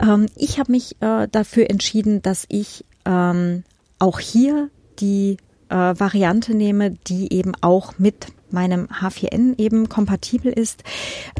[0.00, 3.64] Ähm, ich habe mich äh, dafür entschieden, dass ich ähm,
[3.98, 5.38] auch hier die
[5.68, 10.82] äh, Variante nehme, die eben auch mit meinem H4n eben kompatibel ist.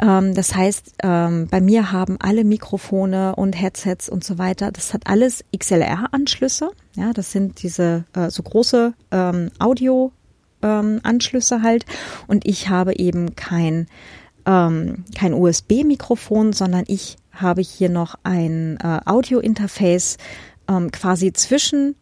[0.01, 4.93] Ähm, das heißt, ähm, bei mir haben alle Mikrofone und Headsets und so weiter, das
[4.93, 6.71] hat alles XLR-Anschlüsse.
[6.97, 10.13] Ja, das sind diese äh, so große ähm, Audio
[10.63, 11.85] ähm, Anschlüsse halt.
[12.27, 13.87] Und ich habe eben kein,
[14.47, 20.19] ähm, kein USB-Mikrofon, sondern ich habe hier noch ein äh, Audio-Interface
[20.69, 21.95] ähm, quasi zwischen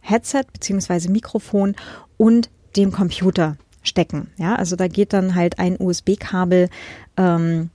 [0.00, 1.74] Headset beziehungsweise Mikrofon
[2.16, 4.30] und dem Computer stecken.
[4.36, 6.68] Ja, also da geht dann halt ein USB-Kabel
[7.16, 7.70] ähm,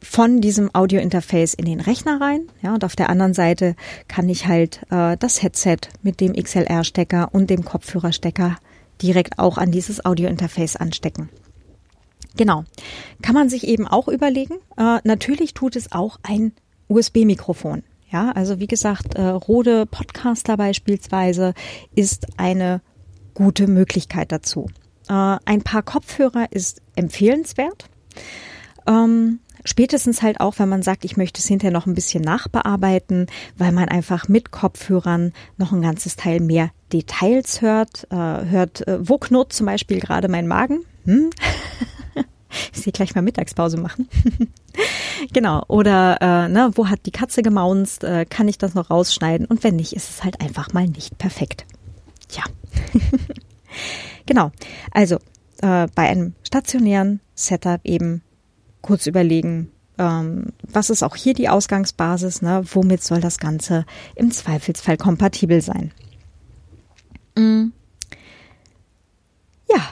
[0.00, 2.42] von diesem Audio-Interface in den Rechner rein.
[2.62, 3.74] Ja, und auf der anderen Seite
[4.06, 8.56] kann ich halt äh, das Headset mit dem XLR-Stecker und dem Kopfhörerstecker
[9.02, 11.28] direkt auch an dieses Audio-Interface anstecken.
[12.36, 12.64] Genau.
[13.22, 14.54] Kann man sich eben auch überlegen.
[14.76, 16.52] Äh, natürlich tut es auch ein
[16.88, 17.82] USB-Mikrofon.
[18.10, 21.52] Ja, also wie gesagt, äh, Rode Podcaster beispielsweise
[21.94, 22.80] ist eine
[23.34, 24.68] gute Möglichkeit dazu.
[25.08, 27.90] Äh, ein paar Kopfhörer ist empfehlenswert.
[28.86, 33.26] Ähm, spätestens halt auch, wenn man sagt, ich möchte es hinterher noch ein bisschen nachbearbeiten,
[33.56, 38.06] weil man einfach mit Kopfhörern noch ein ganzes Teil mehr Details hört.
[38.10, 40.84] Äh, hört, äh, wo knurrt zum Beispiel gerade mein Magen?
[41.04, 41.30] Hm?
[42.72, 44.08] ich sehe gleich mal Mittagspause machen.
[45.32, 45.62] genau.
[45.68, 48.04] Oder äh, ne, wo hat die Katze gemaunzt?
[48.04, 49.46] Äh, kann ich das noch rausschneiden?
[49.46, 51.66] Und wenn nicht, ist es halt einfach mal nicht perfekt.
[52.28, 52.44] Tja.
[54.26, 54.50] genau.
[54.92, 55.16] Also
[55.60, 58.22] äh, bei einem stationären Setup eben
[58.88, 62.62] kurz überlegen, ähm, was ist auch hier die Ausgangsbasis, ne?
[62.72, 63.84] womit soll das Ganze
[64.14, 65.92] im Zweifelsfall kompatibel sein.
[67.36, 67.74] Mhm.
[69.68, 69.90] Ja,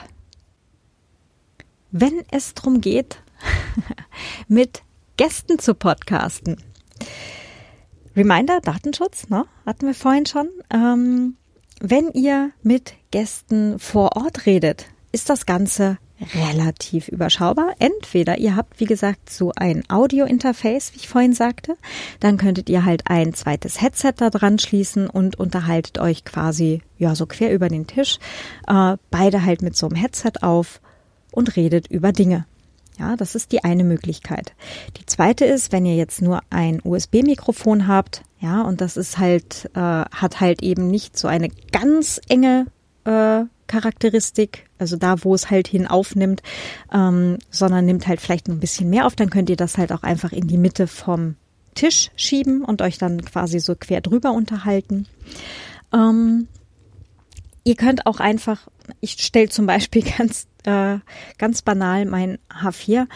[1.91, 3.21] wenn es darum geht,
[4.47, 4.81] mit
[5.15, 6.57] Gästen zu podcasten.
[8.15, 9.45] Reminder, Datenschutz, ne?
[9.63, 10.49] hatten wir vorhin schon.
[10.71, 11.35] Ähm,
[11.79, 15.99] wenn ihr mit Gästen vor Ort redet, ist das Ganze
[16.35, 17.75] relativ überschaubar.
[17.79, 21.77] Entweder ihr habt, wie gesagt, so ein Audio-Interface, wie ich vorhin sagte,
[22.19, 27.15] dann könntet ihr halt ein zweites Headset da dran schließen und unterhaltet euch quasi, ja,
[27.15, 28.19] so quer über den Tisch,
[28.67, 30.81] äh, beide halt mit so einem Headset auf
[31.31, 32.45] und redet über Dinge.
[32.99, 34.53] Ja, das ist die eine Möglichkeit.
[34.99, 39.69] Die zweite ist, wenn ihr jetzt nur ein USB-Mikrofon habt, ja, und das ist halt,
[39.75, 42.65] äh, hat halt eben nicht so eine ganz enge
[43.05, 46.41] äh, Charakteristik, also da, wo es halt hin aufnimmt,
[46.93, 50.03] ähm, sondern nimmt halt vielleicht ein bisschen mehr auf, dann könnt ihr das halt auch
[50.03, 51.35] einfach in die Mitte vom
[51.75, 55.07] Tisch schieben und euch dann quasi so quer drüber unterhalten.
[55.93, 56.47] Ähm,
[57.63, 58.67] ihr könnt auch einfach,
[58.99, 60.97] ich stelle zum Beispiel ganz, äh,
[61.37, 63.07] ganz banal mein H4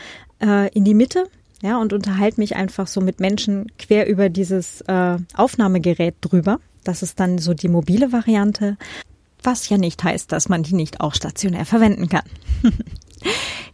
[0.42, 1.26] äh, in die Mitte
[1.62, 6.60] ja, und unterhalte mich einfach so mit Menschen quer über dieses äh, Aufnahmegerät drüber.
[6.84, 8.78] Das ist dann so die mobile Variante
[9.44, 12.24] was ja nicht heißt, dass man die nicht auch stationär verwenden kann.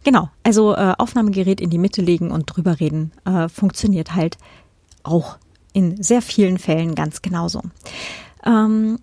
[0.04, 4.38] genau, also äh, Aufnahmegerät in die Mitte legen und drüber reden äh, funktioniert halt
[5.02, 5.38] auch
[5.72, 7.62] in sehr vielen Fällen ganz genauso.
[8.44, 8.98] Ähm,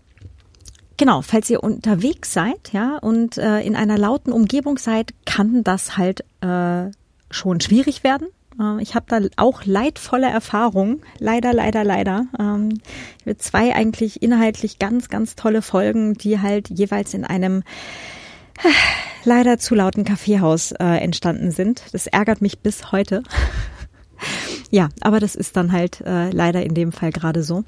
[0.98, 5.98] Genau, falls ihr unterwegs seid, ja, und äh, in einer lauten Umgebung seid, kann das
[5.98, 6.90] halt äh,
[7.30, 8.28] schon schwierig werden.
[8.60, 11.02] Äh, ich habe da auch leidvolle Erfahrungen.
[11.20, 12.26] Leider, leider, leider.
[12.40, 12.80] Ähm,
[13.38, 17.64] zwei eigentlich inhaltlich ganz, ganz tolle Folgen, die halt jeweils in einem
[19.24, 21.84] leider zu lauten Kaffeehaus äh, entstanden sind.
[21.92, 23.24] Das ärgert mich bis heute.
[24.72, 27.64] ja, aber das ist dann halt äh, leider in dem Fall gerade so.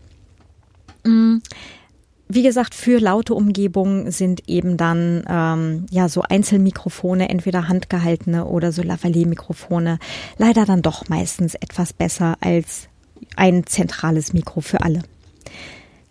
[2.29, 8.71] Wie gesagt, für laute Umgebungen sind eben dann ähm, ja so Einzelmikrofone, entweder handgehaltene oder
[8.71, 9.97] so Lavalier-Mikrofone,
[10.37, 12.89] leider dann doch meistens etwas besser als
[13.37, 15.03] ein zentrales Mikro für alle.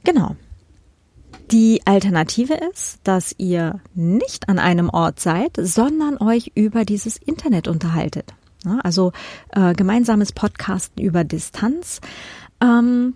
[0.04, 0.36] Genau.
[1.50, 7.68] Die Alternative ist, dass ihr nicht an einem Ort seid, sondern euch über dieses Internet
[7.68, 8.32] unterhaltet.
[8.82, 9.12] Also
[9.52, 12.00] äh, gemeinsames Podcasten über Distanz.
[12.60, 13.14] Ähm,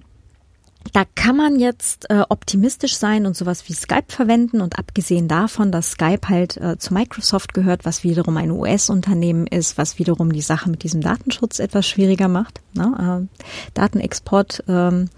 [0.92, 5.70] da kann man jetzt äh, optimistisch sein und sowas wie Skype verwenden und abgesehen davon,
[5.70, 10.40] dass Skype halt äh, zu Microsoft gehört, was wiederum ein US-Unternehmen ist, was wiederum die
[10.40, 12.60] Sache mit diesem Datenschutz etwas schwieriger macht.
[12.72, 13.28] Ne?
[13.30, 15.10] Äh, Datenexport ähm,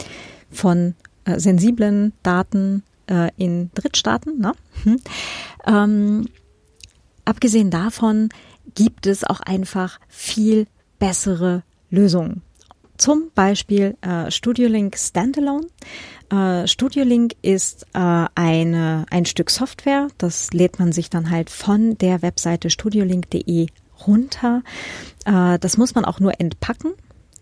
[0.50, 0.94] von
[1.24, 4.40] äh, sensiblen Daten äh, in Drittstaaten.
[4.40, 4.52] Ne?
[4.82, 5.00] Hm.
[5.66, 6.28] Ähm,
[7.24, 8.30] abgesehen davon
[8.74, 10.66] gibt es auch einfach viel
[10.98, 12.42] bessere Lösungen.
[13.02, 15.66] Zum Beispiel äh, StudioLink Standalone.
[16.30, 21.98] Äh, StudioLink ist äh, eine, ein Stück Software, das lädt man sich dann halt von
[21.98, 23.66] der Webseite studiolink.de
[24.06, 24.62] runter.
[25.24, 26.92] Äh, das muss man auch nur entpacken.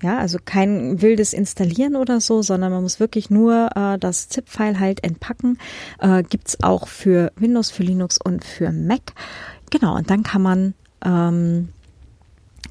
[0.02, 4.80] Ja, also kein wildes Installieren oder so, sondern man muss wirklich nur äh, das ZIP-File
[4.80, 5.58] halt entpacken.
[5.98, 9.12] Äh, gibt's auch für Windows, für Linux und für Mac.
[9.68, 10.72] Genau, und dann kann man
[11.04, 11.68] ähm,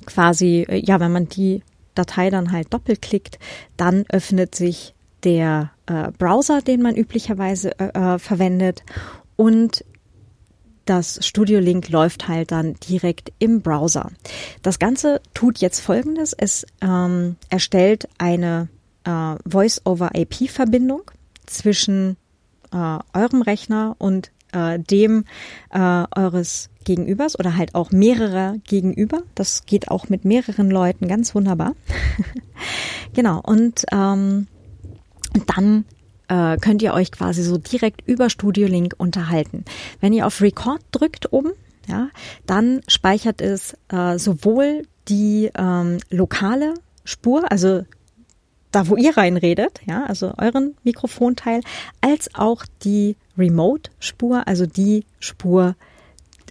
[0.07, 1.61] quasi, äh, ja, wenn man die
[1.99, 3.37] Datei dann halt doppelklickt,
[3.77, 4.93] dann öffnet sich
[5.23, 8.83] der äh, Browser, den man üblicherweise äh, äh, verwendet
[9.35, 9.83] und
[10.85, 14.11] das Studio Link läuft halt dann direkt im Browser.
[14.63, 16.33] Das Ganze tut jetzt Folgendes.
[16.33, 18.69] Es ähm, erstellt eine
[19.03, 21.03] äh, Voice-over-IP-Verbindung
[21.45, 22.17] zwischen
[22.71, 25.25] äh, eurem Rechner und äh, dem
[25.71, 29.23] äh, eures Gegenübers oder halt auch mehrerer Gegenüber.
[29.35, 31.75] Das geht auch mit mehreren Leuten ganz wunderbar.
[33.13, 33.41] genau.
[33.41, 34.47] Und ähm,
[35.45, 35.85] dann
[36.29, 39.65] äh, könnt ihr euch quasi so direkt über Studio Link unterhalten.
[39.99, 41.51] Wenn ihr auf Record drückt oben,
[41.87, 42.09] ja,
[42.45, 47.83] dann speichert es äh, sowohl die ähm, lokale Spur, also
[48.71, 51.61] da wo ihr reinredet, ja, also euren Mikrofonteil,
[52.01, 55.75] als auch die Remote-Spur, also die Spur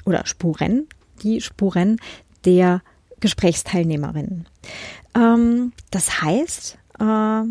[0.05, 0.86] oder Spuren,
[1.22, 2.01] die Spuren
[2.45, 2.82] der
[3.20, 4.47] Gesprächsteilnehmerinnen.
[5.14, 7.43] Ähm, das heißt, äh,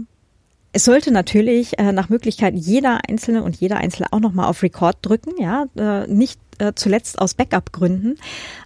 [0.74, 4.98] es sollte natürlich äh, nach Möglichkeit jeder Einzelne und jeder Einzelne auch nochmal auf Record
[5.02, 8.18] drücken, ja, äh, nicht äh, zuletzt aus Backup-Gründen.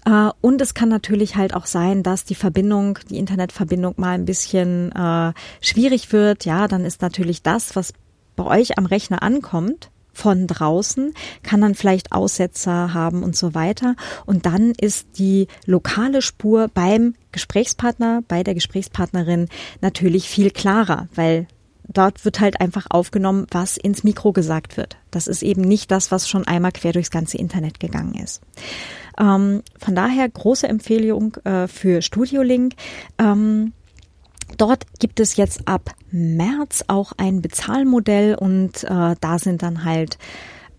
[0.05, 4.25] Äh, und es kann natürlich halt auch sein, dass die Verbindung, die Internetverbindung mal ein
[4.25, 6.45] bisschen äh, schwierig wird.
[6.45, 7.93] Ja, dann ist natürlich das, was
[8.35, 13.95] bei euch am Rechner ankommt, von draußen, kann dann vielleicht Aussetzer haben und so weiter.
[14.25, 19.47] Und dann ist die lokale Spur beim Gesprächspartner, bei der Gesprächspartnerin
[19.81, 21.47] natürlich viel klarer, weil
[21.87, 24.97] dort wird halt einfach aufgenommen, was ins Mikro gesagt wird.
[25.11, 28.41] Das ist eben nicht das, was schon einmal quer durchs ganze Internet gegangen ist.
[29.19, 32.73] Ähm, von daher große Empfehlung äh, für Studio Link.
[33.17, 33.73] Ähm,
[34.57, 40.17] Dort gibt es jetzt ab März auch ein Bezahlmodell und äh, da sind dann halt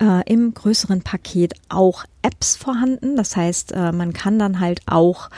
[0.00, 3.16] äh, im größeren Paket auch Apps vorhanden.
[3.16, 5.30] Das heißt, äh, man kann dann halt auch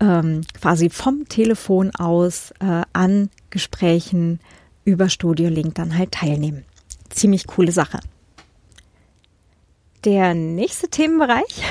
[0.00, 4.40] ähm, quasi vom Telefon aus äh, an Gesprächen
[4.84, 6.64] über Studio Link dann halt teilnehmen.
[7.10, 8.00] Ziemlich coole Sache.
[10.04, 11.62] Der nächste Themenbereich.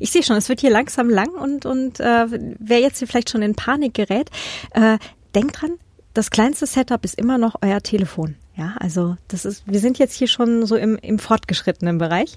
[0.00, 2.26] Ich sehe schon, es wird hier langsam lang und, und äh,
[2.58, 4.30] wer jetzt hier vielleicht schon in Panik gerät,
[4.72, 4.98] äh,
[5.34, 5.72] denkt dran,
[6.14, 8.36] das kleinste Setup ist immer noch euer Telefon.
[8.54, 12.36] Ja, also das ist, wir sind jetzt hier schon so im, im fortgeschrittenen Bereich.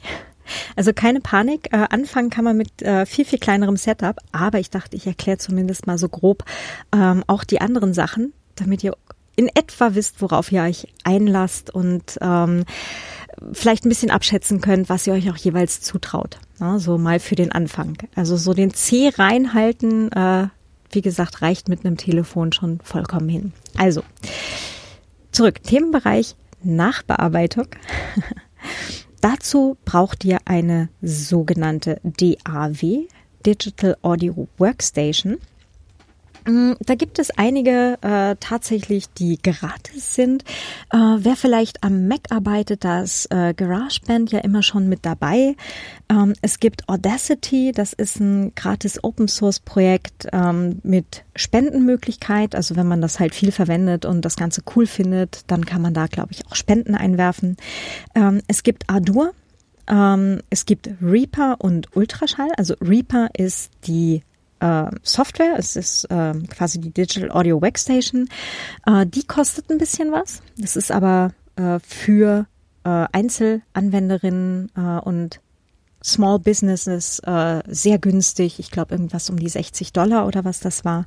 [0.76, 1.74] Also keine Panik.
[1.74, 5.38] Äh, anfangen kann man mit äh, viel, viel kleinerem Setup, aber ich dachte, ich erkläre
[5.38, 6.46] zumindest mal so grob
[6.94, 8.96] ähm, auch die anderen Sachen, damit ihr
[9.36, 12.64] in etwa wisst, worauf ihr euch einlasst und ähm,
[13.54, 16.40] vielleicht ein bisschen abschätzen könnt, was ihr euch auch jeweils zutraut.
[16.60, 17.98] Ja, so mal für den Anfang.
[18.16, 20.48] Also so den C reinhalten, äh,
[20.92, 23.54] wie gesagt, reicht mit einem Telefon schon vollkommen hin.
[23.78, 24.04] Also,
[25.32, 25.62] zurück.
[25.64, 27.68] Themenbereich Nachbearbeitung.
[29.22, 33.08] Dazu braucht ihr eine sogenannte DAW,
[33.46, 35.38] Digital Audio Workstation.
[36.46, 40.44] Mm, da gibt es einige äh, tatsächlich, die gratis sind.
[40.92, 45.56] Äh, wer vielleicht am Mac arbeitet, da ist äh, GarageBand ja immer schon mit dabei.
[46.10, 52.56] Ähm, es gibt Audacity, das ist ein gratis Open Source Projekt ähm, mit Spendenmöglichkeit.
[52.56, 55.96] Also wenn man das halt viel verwendet und das Ganze cool findet, dann kann man
[55.96, 57.58] da, glaube ich, auch Spenden einwerfen.
[58.14, 59.34] Ähm, es gibt Ardour.
[59.88, 62.50] Ähm, es gibt Reaper und Ultraschall.
[62.58, 64.22] Also Reaper ist die
[64.66, 65.56] äh, Software.
[65.58, 68.30] Es ist äh, quasi die Digital Audio Workstation.
[68.86, 70.42] Äh, die kostet ein bisschen was.
[70.58, 72.48] Das ist aber äh, für
[72.84, 75.40] äh, Einzelanwenderinnen äh, und
[76.04, 78.60] Small Businesses äh, sehr günstig.
[78.60, 81.06] Ich glaube irgendwas um die 60 Dollar oder was das war.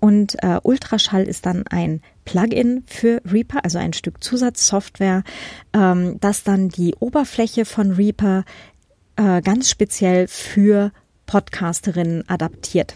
[0.00, 5.24] Und äh, Ultraschall ist dann ein Plugin für Reaper, also ein Stück Zusatzsoftware,
[5.72, 8.44] ähm, das dann die Oberfläche von Reaper
[9.16, 10.92] äh, ganz speziell für
[11.32, 12.94] Podcasterinnen adaptiert.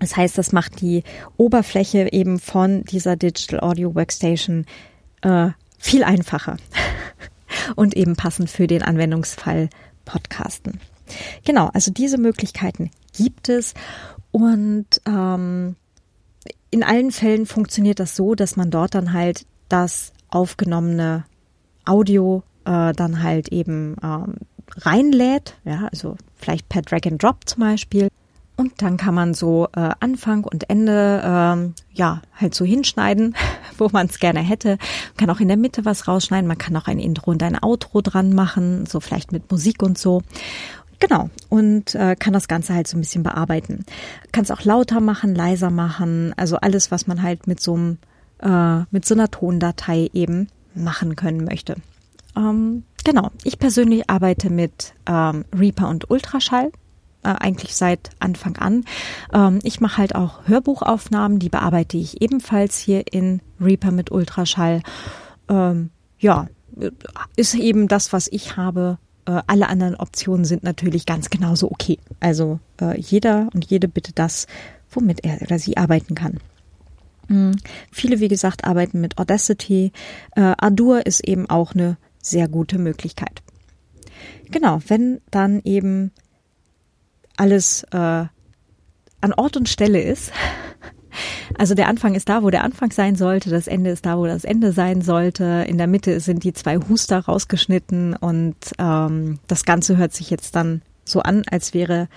[0.00, 1.04] Das heißt, das macht die
[1.36, 4.66] Oberfläche eben von dieser Digital Audio Workstation
[5.22, 6.56] äh, viel einfacher
[7.76, 9.68] und eben passend für den Anwendungsfall
[10.04, 10.80] Podcasten.
[11.44, 13.74] Genau, also diese Möglichkeiten gibt es
[14.32, 15.76] und ähm,
[16.72, 21.26] in allen Fällen funktioniert das so, dass man dort dann halt das aufgenommene
[21.84, 24.34] Audio äh, dann halt eben ähm,
[24.76, 28.08] reinlädt, ja, also vielleicht per Drag and Drop zum Beispiel.
[28.58, 33.36] Und dann kann man so äh, Anfang und Ende ähm, ja halt so hinschneiden,
[33.78, 34.70] wo man es gerne hätte.
[34.70, 36.48] Man kann auch in der Mitte was rausschneiden.
[36.48, 39.98] Man kann auch ein Intro und ein Outro dran machen, so vielleicht mit Musik und
[39.98, 40.22] so.
[41.00, 41.28] Genau.
[41.50, 43.84] Und äh, kann das Ganze halt so ein bisschen bearbeiten.
[44.32, 46.32] Kann es auch lauter machen, leiser machen.
[46.38, 47.98] Also alles, was man halt mit so einem
[48.38, 51.76] äh, mit so einer Tondatei eben machen können möchte.
[52.36, 56.72] Ähm, genau, ich persönlich arbeite mit ähm, Reaper und Ultraschall
[57.22, 58.84] äh, eigentlich seit Anfang an.
[59.32, 64.82] Ähm, ich mache halt auch Hörbuchaufnahmen, die bearbeite ich ebenfalls hier in Reaper mit Ultraschall.
[65.48, 66.48] Ähm, ja,
[67.36, 68.98] ist eben das, was ich habe.
[69.24, 71.98] Äh, alle anderen Optionen sind natürlich ganz genauso okay.
[72.18, 74.48] Also äh, jeder und jede bitte das,
[74.90, 76.40] womit er oder sie arbeiten kann.
[77.28, 77.56] Mhm.
[77.92, 79.92] Viele, wie gesagt, arbeiten mit Audacity.
[80.34, 81.96] Äh, Adur ist eben auch eine
[82.26, 83.42] sehr gute Möglichkeit.
[84.50, 86.12] Genau, wenn dann eben
[87.36, 90.32] alles äh, an Ort und Stelle ist,
[91.58, 94.26] also der Anfang ist da, wo der Anfang sein sollte, das Ende ist da, wo
[94.26, 95.64] das Ende sein sollte.
[95.68, 100.56] In der Mitte sind die zwei Huster rausgeschnitten und ähm, das Ganze hört sich jetzt
[100.56, 102.08] dann so an, als wäre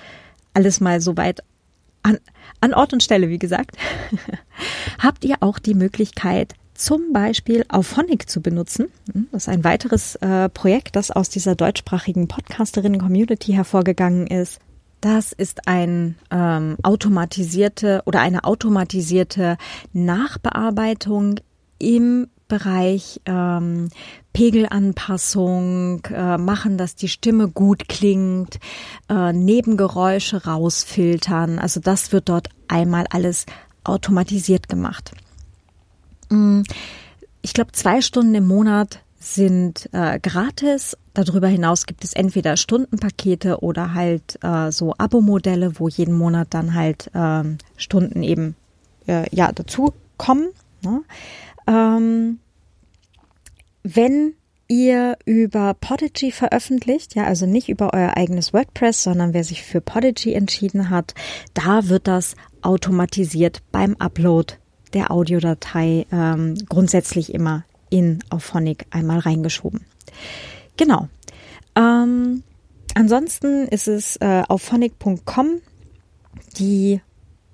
[0.53, 1.41] alles mal so weit
[2.01, 2.17] an,
[2.61, 3.77] an Ort und Stelle, wie gesagt.
[4.99, 8.87] Habt ihr auch die Möglichkeit, zum Beispiel Auphonic zu benutzen.
[9.11, 14.59] Hm, das ist ein weiteres äh, Projekt, das aus dieser deutschsprachigen Podcasterinnen-Community hervorgegangen ist.
[15.01, 19.57] Das ist ein ähm, automatisierte oder eine automatisierte
[19.93, 21.39] Nachbearbeitung
[21.79, 23.89] im Bereich ähm,
[24.33, 28.59] Pegelanpassung, äh, machen, dass die Stimme gut klingt,
[29.07, 31.59] äh, Nebengeräusche rausfiltern.
[31.59, 33.45] Also das wird dort einmal alles
[33.83, 35.11] automatisiert gemacht.
[36.29, 36.61] Mm,
[37.41, 40.97] ich glaube, zwei Stunden im Monat sind äh, gratis.
[41.13, 46.73] Darüber hinaus gibt es entweder Stundenpakete oder halt äh, so Abo-Modelle, wo jeden Monat dann
[46.73, 47.43] halt äh,
[47.75, 48.55] Stunden eben
[49.07, 50.49] äh, ja dazu kommen.
[50.81, 51.01] Ne?
[51.67, 52.39] Ähm,
[53.83, 54.33] wenn
[54.69, 59.81] ihr über Podigy veröffentlicht, ja, also nicht über euer eigenes WordPress, sondern wer sich für
[59.81, 61.15] Podigy entschieden hat,
[61.53, 64.53] da wird das automatisiert beim Upload
[64.93, 69.85] der Audiodatei ähm, grundsätzlich immer in Auphonic einmal reingeschoben.
[70.77, 71.07] Genau.
[71.75, 72.43] Ähm,
[72.95, 75.61] ansonsten ist es äh, auphonic.com
[76.57, 77.01] die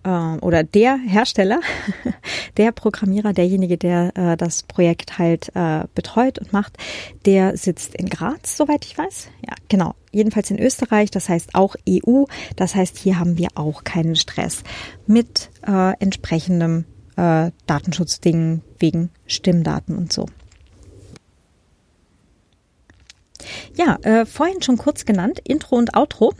[0.03, 1.59] äh, oder der Hersteller,
[2.57, 6.77] der Programmierer, derjenige, der äh, das Projekt halt äh, betreut und macht,
[7.25, 9.29] der sitzt in Graz, soweit ich weiß.
[9.45, 9.95] Ja, genau.
[10.11, 12.23] Jedenfalls in Österreich, das heißt auch EU.
[12.55, 14.63] Das heißt, hier haben wir auch keinen Stress
[15.07, 16.85] mit äh, entsprechendem
[17.15, 20.25] äh, Datenschutzdingen wegen Stimmdaten und so.
[23.75, 26.33] Ja, äh, vorhin schon kurz genannt, Intro und Outro.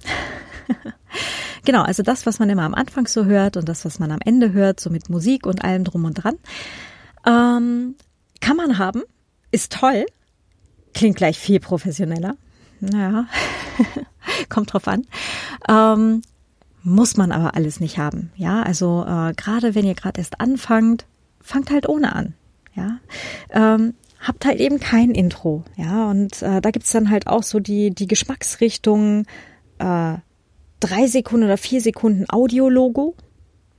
[1.65, 4.19] genau, also das, was man immer am Anfang so hört und das, was man am
[4.23, 6.38] Ende hört, so mit Musik und allem drum und dran,
[7.26, 7.95] ähm,
[8.39, 9.03] kann man haben,
[9.51, 10.05] ist toll,
[10.93, 12.38] klingt gleich viel professioneller.
[12.80, 13.28] Naja,
[14.49, 15.05] kommt drauf an.
[15.67, 16.21] Ähm,
[16.86, 18.31] muss man aber alles nicht haben.
[18.36, 21.05] Ja, also äh, gerade wenn ihr gerade erst anfangt,
[21.41, 22.36] fangt halt ohne an.
[22.75, 22.99] Ja,
[23.49, 25.63] ähm, habt halt eben kein Intro.
[25.75, 29.25] Ja, und äh, da gibt's dann halt auch so die, die Geschmacksrichtung
[29.79, 30.13] äh,
[30.79, 33.15] drei Sekunden oder vier Sekunden Audiologo.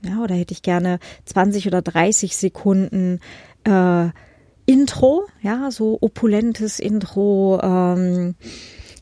[0.03, 3.19] Ja, oder hätte ich gerne 20 oder 30 Sekunden
[3.63, 4.09] äh,
[4.65, 8.35] Intro, ja, so opulentes Intro, ähm,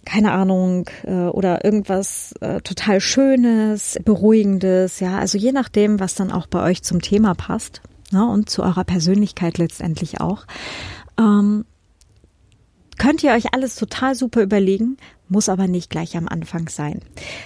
[0.05, 6.31] keine Ahnung, äh, oder irgendwas äh, total Schönes, Beruhigendes, ja, also je nachdem, was dann
[6.31, 7.81] auch bei euch zum Thema passt
[8.11, 10.45] ne, und zu eurer Persönlichkeit letztendlich auch.
[11.19, 11.65] Ähm,
[12.97, 14.97] könnt ihr euch alles total super überlegen,
[15.27, 17.01] muss aber nicht gleich am Anfang sein.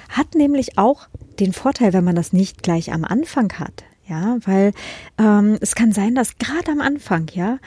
[0.09, 1.07] Hat nämlich auch
[1.39, 3.83] den Vorteil, wenn man das nicht gleich am Anfang hat.
[4.05, 4.73] Ja, weil
[5.19, 7.59] ähm, es kann sein, dass gerade am Anfang, ja,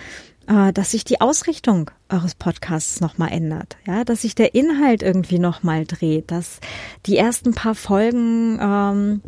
[0.46, 5.38] äh, dass sich die Ausrichtung eures Podcasts nochmal ändert, ja, dass sich der Inhalt irgendwie
[5.38, 6.60] nochmal dreht, dass
[7.06, 9.22] die ersten paar Folgen ähm,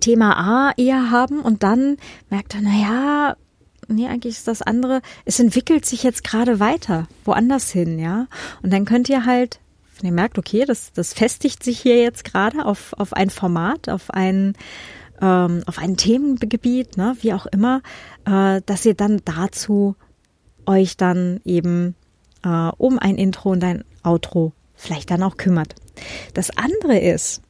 [0.00, 1.96] Thema A eher haben und dann
[2.30, 3.36] merkt er, naja,
[3.88, 8.26] nee, eigentlich ist das andere, es entwickelt sich jetzt gerade weiter, woanders hin, ja.
[8.62, 9.60] Und dann könnt ihr halt,
[9.98, 13.88] wenn ihr merkt, okay, das, das festigt sich hier jetzt gerade auf, auf ein Format,
[13.88, 14.54] auf ein,
[15.20, 17.82] ähm, auf ein Themengebiet, ne, wie auch immer,
[18.24, 19.96] äh, dass ihr dann dazu
[20.70, 21.94] euch dann eben
[22.44, 25.74] äh, um ein Intro und ein Outro vielleicht dann auch kümmert.
[26.32, 27.42] Das andere ist,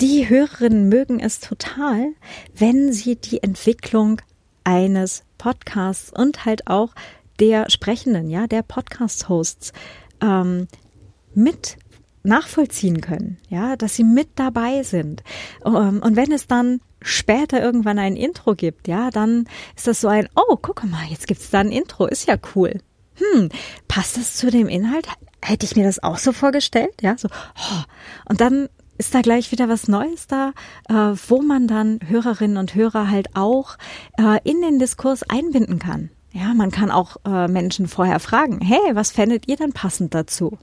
[0.00, 2.12] die Hörerinnen mögen es total,
[2.54, 4.22] wenn sie die Entwicklung
[4.64, 6.94] eines Podcasts und halt auch
[7.40, 9.72] der Sprechenden, ja, der Podcast-Hosts
[10.22, 10.68] ähm,
[11.34, 11.76] mit
[12.22, 15.22] nachvollziehen können, ja, dass sie mit dabei sind.
[15.64, 19.46] Ähm, und wenn es dann später irgendwann ein Intro gibt, ja, dann
[19.76, 22.80] ist das so ein, oh, guck mal, jetzt gibt's da ein Intro, ist ja cool.
[23.14, 23.48] Hm,
[23.88, 25.06] passt das zu dem Inhalt?
[25.42, 27.82] Hätte ich mir das auch so vorgestellt, ja, so, oh.
[28.28, 28.68] und dann
[28.98, 30.52] ist da gleich wieder was Neues da,
[30.90, 33.78] äh, wo man dann Hörerinnen und Hörer halt auch
[34.18, 36.10] äh, in den Diskurs einbinden kann.
[36.32, 40.58] Ja, man kann auch äh, Menschen vorher fragen, hey, was fändet ihr denn passend dazu?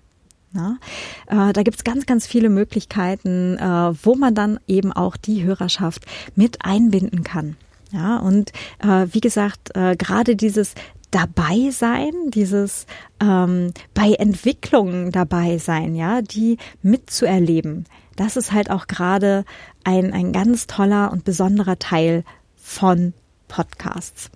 [0.57, 0.79] Na,
[1.27, 6.05] äh, da gibt's ganz, ganz viele Möglichkeiten, äh, wo man dann eben auch die Hörerschaft
[6.35, 7.57] mit einbinden kann.
[7.91, 10.73] Ja, und äh, wie gesagt, äh, gerade dieses
[11.11, 12.87] dabei sein, dieses
[13.21, 17.85] ähm, bei Entwicklungen dabei sein, ja, die mitzuerleben.
[18.15, 19.45] Das ist halt auch gerade
[19.83, 22.23] ein, ein ganz toller und besonderer Teil
[22.55, 23.13] von
[23.47, 24.31] Podcasts.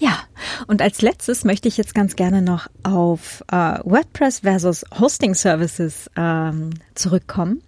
[0.00, 0.18] Ja,
[0.66, 6.10] und als letztes möchte ich jetzt ganz gerne noch auf äh, WordPress versus Hosting Services
[6.16, 7.62] ähm, zurückkommen.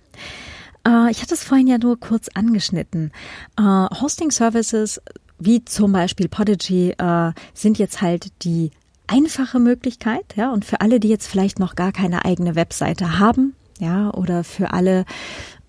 [0.86, 3.12] Äh, ich hatte es vorhin ja nur kurz angeschnitten.
[3.58, 4.98] Äh, Hosting Services
[5.38, 8.70] wie zum Beispiel Podigy äh, sind jetzt halt die
[9.08, 13.54] einfache Möglichkeit, ja, und für alle, die jetzt vielleicht noch gar keine eigene Webseite haben,
[13.78, 15.04] ja, oder für alle,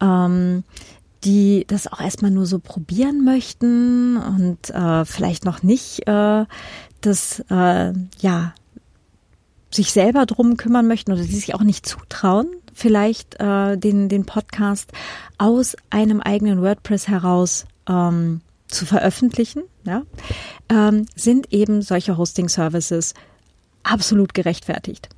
[0.01, 0.63] ähm,
[1.23, 6.45] die das auch erstmal nur so probieren möchten und äh, vielleicht noch nicht äh,
[7.01, 8.53] das, äh, ja,
[9.71, 14.25] sich selber drum kümmern möchten oder die sich auch nicht zutrauen, vielleicht äh, den, den
[14.25, 14.91] Podcast
[15.37, 20.03] aus einem eigenen WordPress heraus ähm, zu veröffentlichen, ja,
[20.69, 23.13] ähm, sind eben solche Hosting-Services
[23.83, 25.09] absolut gerechtfertigt.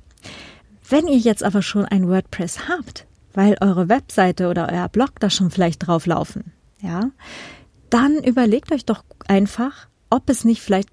[0.88, 5.30] Wenn ihr jetzt aber schon ein WordPress habt, weil eure Webseite oder euer Blog da
[5.30, 7.10] schon vielleicht drauf laufen, ja,
[7.90, 10.88] dann überlegt euch doch einfach, ob es nicht vielleicht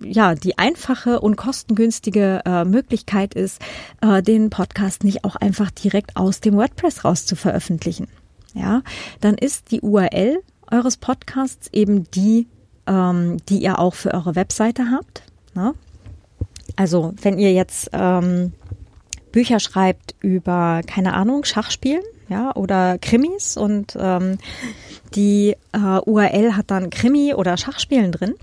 [0.00, 3.60] ja die einfache und kostengünstige äh, Möglichkeit ist,
[4.02, 8.08] äh, den Podcast nicht auch einfach direkt aus dem WordPress raus zu veröffentlichen.
[8.54, 8.82] Ja,
[9.20, 10.40] dann ist die URL
[10.70, 12.46] eures Podcasts eben die,
[12.86, 15.22] ähm, die ihr auch für eure Webseite habt.
[15.54, 15.74] Ne?
[16.76, 18.52] Also wenn ihr jetzt ähm,
[19.32, 24.38] Bücher schreibt über, keine Ahnung, Schachspielen, ja, oder Krimis und ähm,
[25.14, 28.34] die äh, URL hat dann Krimi oder Schachspielen drin.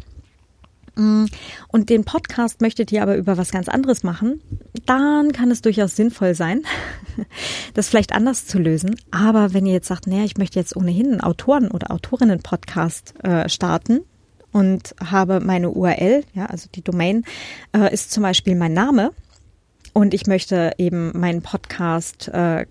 [0.96, 1.26] Mm,
[1.70, 4.42] und den Podcast möchtet ihr aber über was ganz anderes machen,
[4.86, 6.62] dann kann es durchaus sinnvoll sein,
[7.74, 8.96] das vielleicht anders zu lösen.
[9.12, 13.50] Aber wenn ihr jetzt sagt, naja, ich möchte jetzt ohnehin einen Autoren- oder Autorinnen-Podcast äh,
[13.50, 14.02] starten
[14.52, 17.26] und habe meine URL, ja, also die Domain
[17.76, 19.12] äh, ist zum Beispiel mein Name
[19.94, 22.66] und ich möchte eben meinen Podcast äh,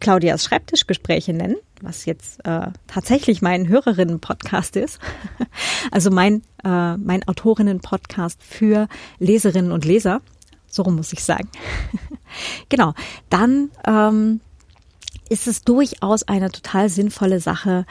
[0.00, 5.00] Claudias Schreibtischgespräche nennen, was jetzt äh, tatsächlich mein Hörerinnen-Podcast ist.
[5.90, 8.88] also mein, äh, mein Autorinnen-Podcast für
[9.18, 10.20] Leserinnen und Leser.
[10.68, 11.48] So muss ich sagen.
[12.68, 12.94] genau.
[13.30, 14.40] Dann ähm,
[15.28, 17.86] ist es durchaus eine total sinnvolle Sache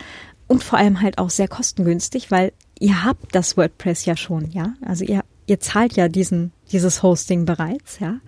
[0.48, 4.76] und vor allem halt auch sehr kostengünstig, weil ihr habt das WordPress ja schon, ja.
[4.82, 8.20] Also ihr ihr zahlt ja diesen, dieses Hosting bereits, ja,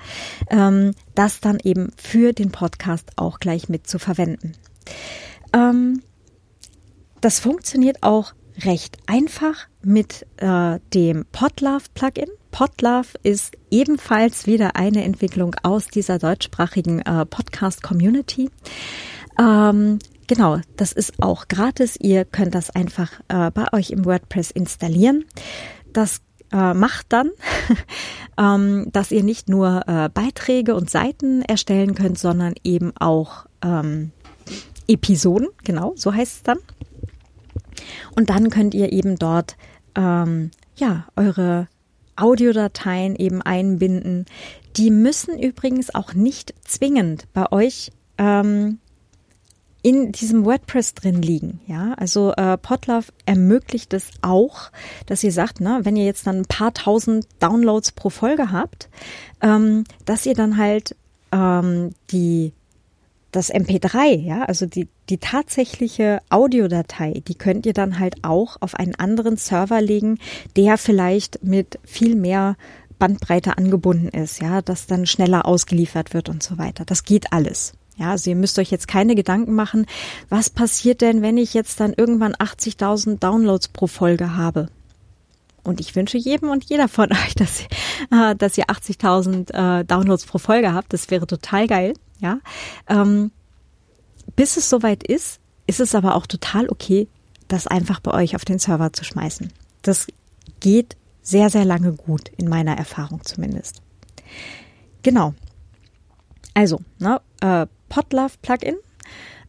[0.50, 4.54] ähm, das dann eben für den Podcast auch gleich mit zu verwenden.
[5.54, 6.02] Ähm,
[7.22, 8.34] das funktioniert auch
[8.64, 12.30] recht einfach mit äh, dem Podlove Plugin.
[12.52, 18.50] Podlove ist ebenfalls wieder eine Entwicklung aus dieser deutschsprachigen äh, Podcast Community.
[19.40, 21.96] Ähm, genau, das ist auch gratis.
[22.00, 25.26] Ihr könnt das einfach äh, bei euch im WordPress installieren.
[25.94, 26.22] Das
[26.52, 27.32] äh, macht dann,
[28.38, 34.12] ähm, dass ihr nicht nur äh, Beiträge und Seiten erstellen könnt, sondern eben auch ähm,
[34.88, 36.60] Episoden, genau, so heißt es dann.
[38.16, 39.56] Und dann könnt ihr eben dort
[39.96, 41.68] ähm, ja eure
[42.16, 44.26] Audiodateien eben einbinden.
[44.76, 48.80] Die müssen übrigens auch nicht zwingend bei euch ähm,
[49.82, 51.62] in diesem WordPress drin liegen.
[51.68, 54.72] Ja, also äh, Podlove ermöglicht es auch,
[55.06, 58.90] dass ihr sagt, ne, wenn ihr jetzt dann ein paar tausend Downloads pro Folge habt,
[59.42, 60.96] ähm, dass ihr dann halt
[61.32, 62.54] ähm, die
[63.32, 68.74] das MP3, ja, also die, die tatsächliche Audiodatei, die könnt ihr dann halt auch auf
[68.74, 70.18] einen anderen Server legen,
[70.56, 72.56] der vielleicht mit viel mehr
[72.98, 76.86] Bandbreite angebunden ist, ja, dass dann schneller ausgeliefert wird und so weiter.
[76.86, 77.74] Das geht alles.
[78.00, 79.86] Ja, also ihr müsst euch jetzt keine Gedanken machen,
[80.30, 84.70] was passiert denn, wenn ich jetzt dann irgendwann 80.000 Downloads pro Folge habe?
[85.64, 87.60] Und ich wünsche jedem und jeder von euch, dass,
[88.12, 90.94] äh, dass ihr 80.000 äh, Downloads pro Folge habt.
[90.94, 91.94] Das wäre total geil.
[92.22, 92.40] Ja,
[92.88, 93.32] ähm,
[94.36, 97.08] bis es soweit ist, ist es aber auch total okay,
[97.50, 99.52] das einfach bei euch auf den Server zu schmeißen.
[99.82, 100.08] Das
[100.62, 103.82] geht sehr, sehr lange gut, in meiner Erfahrung zumindest.
[105.04, 105.34] Genau.
[106.54, 108.78] Also, ne, äh, Podlove Plugin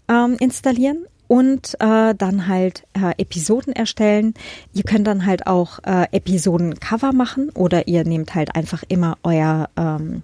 [0.09, 4.35] ähm, installieren und äh, dann halt äh, Episoden erstellen.
[4.73, 9.69] Ihr könnt dann halt auch äh, Episodencover machen oder ihr nehmt halt einfach immer euer
[9.77, 10.23] ähm,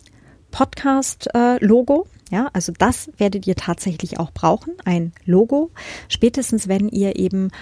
[0.51, 2.07] Podcast-Logo.
[2.11, 5.71] Äh, ja, also das werdet ihr tatsächlich auch brauchen, ein Logo.
[6.09, 7.53] Spätestens wenn ihr eben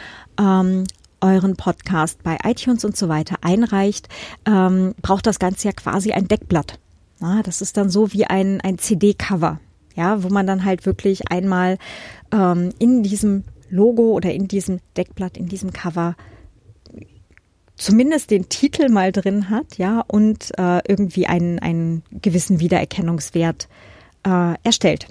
[0.40, 0.84] ähm,
[1.20, 4.08] euren Podcast bei iTunes und so weiter einreicht,
[4.46, 6.78] ähm, braucht das Ganze ja quasi ein Deckblatt.
[7.20, 9.60] Ja, das ist dann so wie ein, ein CD-Cover
[9.94, 11.78] ja, wo man dann halt wirklich einmal
[12.32, 16.16] ähm, in diesem Logo oder in diesem Deckblatt, in diesem Cover
[17.76, 23.68] zumindest den Titel mal drin hat, ja, und äh, irgendwie einen, einen gewissen Wiedererkennungswert
[24.24, 25.08] äh, erstellt.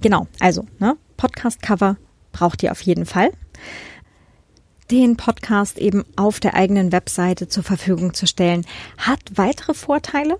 [0.00, 1.96] Genau, also, ne, Podcast-Cover
[2.32, 3.30] braucht ihr auf jeden Fall.
[4.90, 8.64] Den Podcast eben auf der eigenen Webseite zur Verfügung zu stellen,
[8.96, 10.38] hat weitere Vorteile.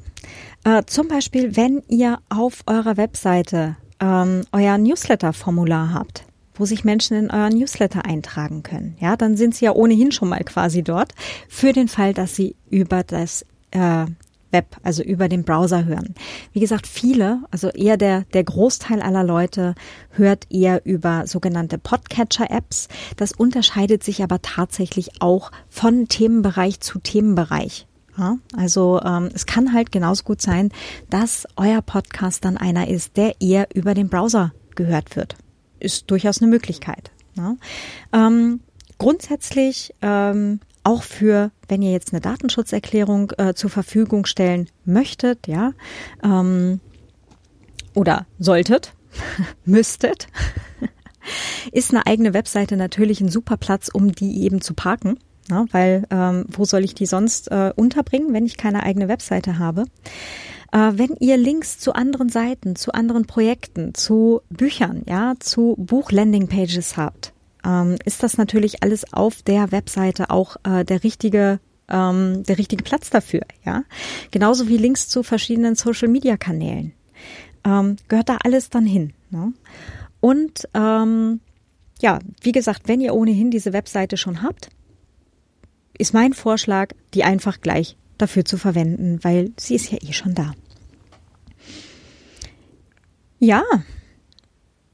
[0.65, 7.17] Äh, zum Beispiel, wenn ihr auf eurer Webseite ähm, euer Newsletter-Formular habt, wo sich Menschen
[7.17, 8.97] in euer Newsletter eintragen können.
[9.01, 11.13] Ja, dann sind sie ja ohnehin schon mal quasi dort
[11.49, 14.07] für den Fall, dass sie über das äh,
[14.51, 16.15] Web, also über den Browser hören.
[16.53, 19.75] Wie gesagt, viele, also eher der, der Großteil aller Leute
[20.11, 22.89] hört eher über sogenannte Podcatcher-Apps.
[23.17, 27.87] Das unterscheidet sich aber tatsächlich auch von Themenbereich zu Themenbereich.
[28.57, 30.73] Also ähm, es kann halt genauso gut sein,
[31.09, 35.37] dass euer Podcast dann einer ist, der eher über den Browser gehört wird.
[35.79, 37.13] Ist durchaus eine Möglichkeit.
[37.37, 37.55] Ja.
[38.13, 38.61] Ähm,
[38.99, 40.59] grundsätzlich ähm,
[40.89, 45.73] auch für, wenn ihr jetzt eine Datenschutzerklärung äh, zur Verfügung stellen möchtet, ja,
[46.25, 46.81] ähm,
[47.95, 48.95] oder solltet,
[49.67, 50.29] müsstet,
[51.73, 55.19] ist eine eigene Webseite natürlich ein super Platz, um die eben zu parken.
[55.51, 59.59] Na, weil ähm, wo soll ich die sonst äh, unterbringen, wenn ich keine eigene Webseite
[59.59, 59.85] habe?
[60.73, 66.99] Äh, wenn ihr Links zu anderen Seiten, zu anderen Projekten, zu Büchern, ja, zu Buch-Landing-Pages
[66.99, 67.33] habt,
[67.69, 72.83] ähm, ist das natürlich alles auf der Webseite auch äh, der richtige ähm, der richtige
[72.83, 73.85] Platz dafür, ja.
[74.31, 76.93] Genauso wie Links zu verschiedenen Social Media Kanälen.
[77.65, 79.15] Ähm, gehört da alles dann hin.
[79.31, 79.53] Ne?
[80.21, 81.41] Und ähm,
[82.01, 84.69] ja, wie gesagt, wenn ihr ohnehin diese Webseite schon habt,
[85.97, 90.35] ist mein Vorschlag, die einfach gleich dafür zu verwenden, weil sie ist ja eh schon
[90.35, 90.53] da.
[93.41, 93.63] Ja,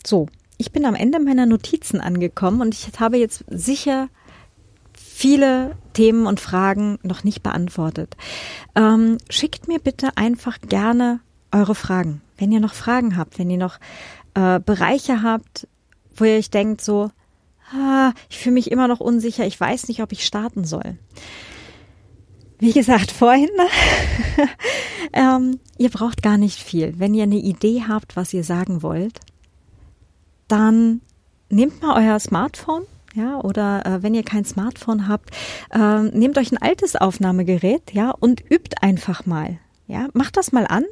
[0.07, 0.29] so,
[0.65, 4.09] ich bin am Ende meiner Notizen angekommen und ich habe jetzt sicher
[4.97, 8.17] viele Themen und Fragen noch nicht beantwortet.
[8.75, 11.21] Ähm, schickt mir bitte einfach gerne
[11.53, 12.23] eure Fragen.
[12.39, 13.79] Wenn ihr noch Fragen habt, wenn ihr noch
[14.33, 15.69] äh, Bereiche habt,
[16.17, 17.11] wo ihr euch denkt so,
[17.71, 20.97] ah, ich fühle mich immer noch unsicher, ich weiß nicht, ob ich starten soll.
[22.59, 23.51] Wie gesagt, vorhin,
[25.13, 26.95] ähm, ihr braucht gar nicht viel.
[26.99, 29.21] Wenn ihr eine Idee habt, was ihr sagen wollt,
[30.49, 31.01] dann
[31.49, 35.31] nehmt mal euer Smartphone, ja, oder äh, wenn ihr kein Smartphone habt,
[35.71, 39.59] äh, nehmt euch ein altes Aufnahmegerät, ja, und übt einfach mal.
[39.87, 40.85] Ja, macht das mal an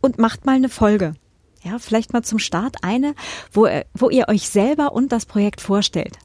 [0.00, 1.14] und macht mal eine Folge.
[1.62, 3.14] Ja, vielleicht mal zum Start eine,
[3.52, 6.18] wo, wo ihr euch selber und das Projekt vorstellt.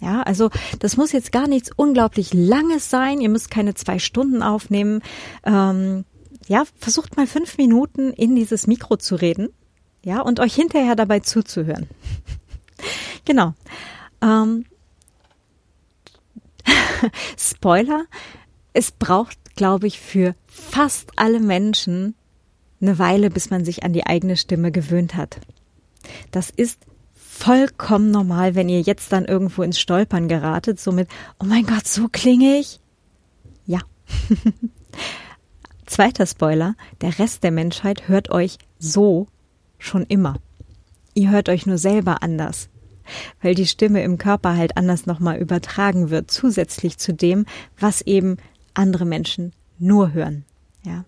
[0.00, 0.50] Ja, also
[0.80, 3.20] das muss jetzt gar nichts unglaublich Langes sein.
[3.20, 5.00] Ihr müsst keine zwei Stunden aufnehmen.
[5.44, 6.04] Ähm,
[6.46, 9.48] ja, versucht mal fünf Minuten in dieses Mikro zu reden.
[10.04, 11.88] Ja, und euch hinterher dabei zuzuhören.
[13.24, 13.54] genau.
[14.20, 14.66] Ähm,
[17.38, 18.04] Spoiler,
[18.74, 22.14] es braucht, glaube ich, für fast alle Menschen
[22.82, 25.40] eine Weile, bis man sich an die eigene Stimme gewöhnt hat.
[26.30, 26.80] Das ist
[27.14, 31.08] vollkommen normal, wenn ihr jetzt dann irgendwo ins Stolpern geratet, so mit,
[31.40, 32.78] oh mein Gott, so klinge ich.
[33.64, 33.80] Ja.
[35.86, 39.28] Zweiter Spoiler, der Rest der Menschheit hört euch so
[39.84, 40.36] schon immer.
[41.14, 42.68] Ihr hört euch nur selber anders,
[43.42, 47.46] weil die Stimme im Körper halt anders nochmal übertragen wird, zusätzlich zu dem,
[47.78, 48.36] was eben
[48.74, 50.44] andere Menschen nur hören.
[50.84, 51.04] Ja.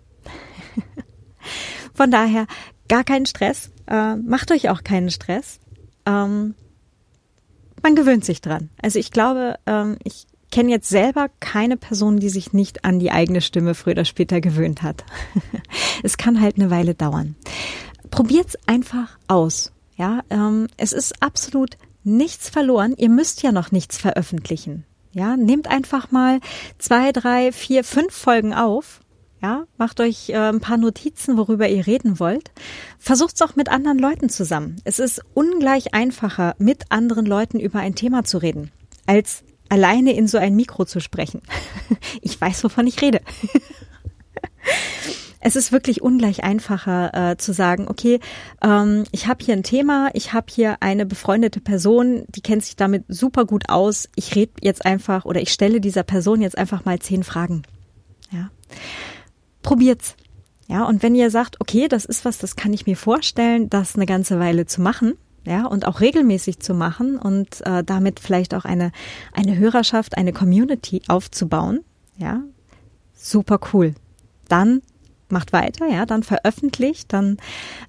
[1.95, 2.47] Von daher
[2.89, 5.61] gar keinen Stress, äh, macht euch auch keinen Stress
[6.07, 6.55] ähm,
[7.83, 8.71] man gewöhnt sich dran.
[8.81, 13.11] Also ich glaube, ähm, ich kenne jetzt selber keine Person, die sich nicht an die
[13.11, 15.05] eigene Stimme früher oder später gewöhnt hat.
[16.03, 17.35] es kann halt eine Weile dauern.
[18.11, 19.73] Probiert's einfach aus.
[19.97, 22.95] Ja, ähm, es ist absolut nichts verloren.
[22.97, 24.85] Ihr müsst ja noch nichts veröffentlichen.
[25.13, 26.41] Ja, nehmt einfach mal
[26.79, 29.01] zwei, drei, vier, fünf Folgen auf
[29.43, 32.51] ja, macht euch äh, ein paar Notizen, worüber ihr reden wollt.
[32.99, 34.77] Versucht es auch mit anderen Leuten zusammen.
[34.85, 38.73] Es ist ungleich einfacher, mit anderen Leuten über ein Thema zu reden,
[39.07, 41.43] als alleine in so ein Mikro zu sprechen.
[42.23, 43.21] ich weiß, wovon ich rede.
[45.41, 48.21] es ist wirklich ungleich einfacher äh, zu sagen, okay,
[48.63, 52.77] ähm, ich habe hier ein Thema, ich habe hier eine befreundete Person, die kennt sich
[52.77, 54.09] damit super gut aus.
[54.15, 57.63] Ich rede jetzt einfach oder ich stelle dieser Person jetzt einfach mal zehn Fragen.
[58.31, 58.51] Ja
[59.67, 60.17] probiert's.
[60.69, 63.97] Ja, und wenn ihr sagt, okay, das ist was, das kann ich mir vorstellen, das
[63.97, 65.15] eine ganze Weile zu machen,
[65.45, 68.91] ja, und auch regelmäßig zu machen und äh, damit vielleicht auch eine,
[69.33, 71.81] eine Hörerschaft, eine Community aufzubauen,
[72.17, 72.43] ja,
[73.15, 73.95] super cool.
[74.49, 74.83] Dann
[75.29, 77.39] macht weiter, ja, dann veröffentlicht, dann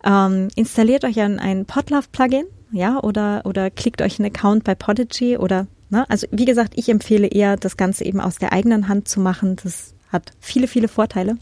[0.03, 5.37] ähm, installiert euch ein, ein Podlove-Plugin, ja, oder, oder klickt euch einen Account bei Podigy
[5.37, 9.07] oder, ne, also wie gesagt, ich empfehle eher, das Ganze eben aus der eigenen Hand
[9.07, 9.55] zu machen.
[9.63, 11.37] Das hat viele, viele Vorteile.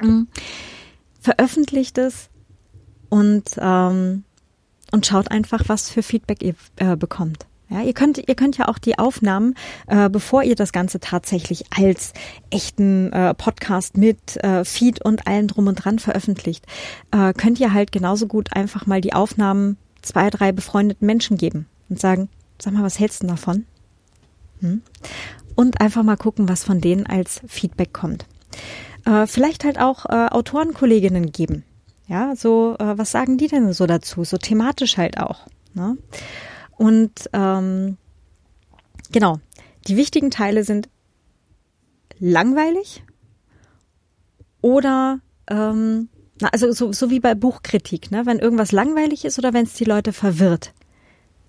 [0.00, 0.28] Mhm.
[1.20, 2.30] Veröffentlicht es
[3.08, 4.24] und, ähm,
[4.92, 7.46] und schaut einfach, was für Feedback ihr äh, bekommt.
[7.70, 9.54] Ja, ihr könnt, ihr könnt ja auch die Aufnahmen,
[9.86, 12.12] äh, bevor ihr das Ganze tatsächlich als
[12.50, 16.66] echten äh, Podcast mit äh, Feed und allem drum und dran veröffentlicht,
[17.12, 21.66] äh, könnt ihr halt genauso gut einfach mal die Aufnahmen zwei, drei befreundeten Menschen geben
[21.88, 22.28] und sagen,
[22.60, 23.64] sag mal, was hältst du davon?
[24.60, 24.82] Hm?
[25.54, 28.26] Und einfach mal gucken, was von denen als Feedback kommt
[29.04, 31.64] äh, vielleicht halt auch äh, Autorenkolleginnen geben.
[32.06, 34.24] Ja, so, äh, was sagen die denn so dazu?
[34.24, 35.46] So thematisch halt auch.
[35.74, 35.96] Ne?
[36.80, 37.98] Und ähm,
[39.12, 39.38] genau,
[39.86, 40.88] die wichtigen Teile sind
[42.18, 43.04] langweilig
[44.62, 46.08] oder ähm,
[46.40, 48.24] na, also so, so wie bei Buchkritik, ne?
[48.24, 50.72] wenn irgendwas langweilig ist oder wenn es die Leute verwirrt.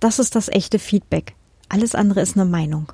[0.01, 1.33] Das ist das echte Feedback.
[1.69, 2.91] Alles andere ist eine Meinung.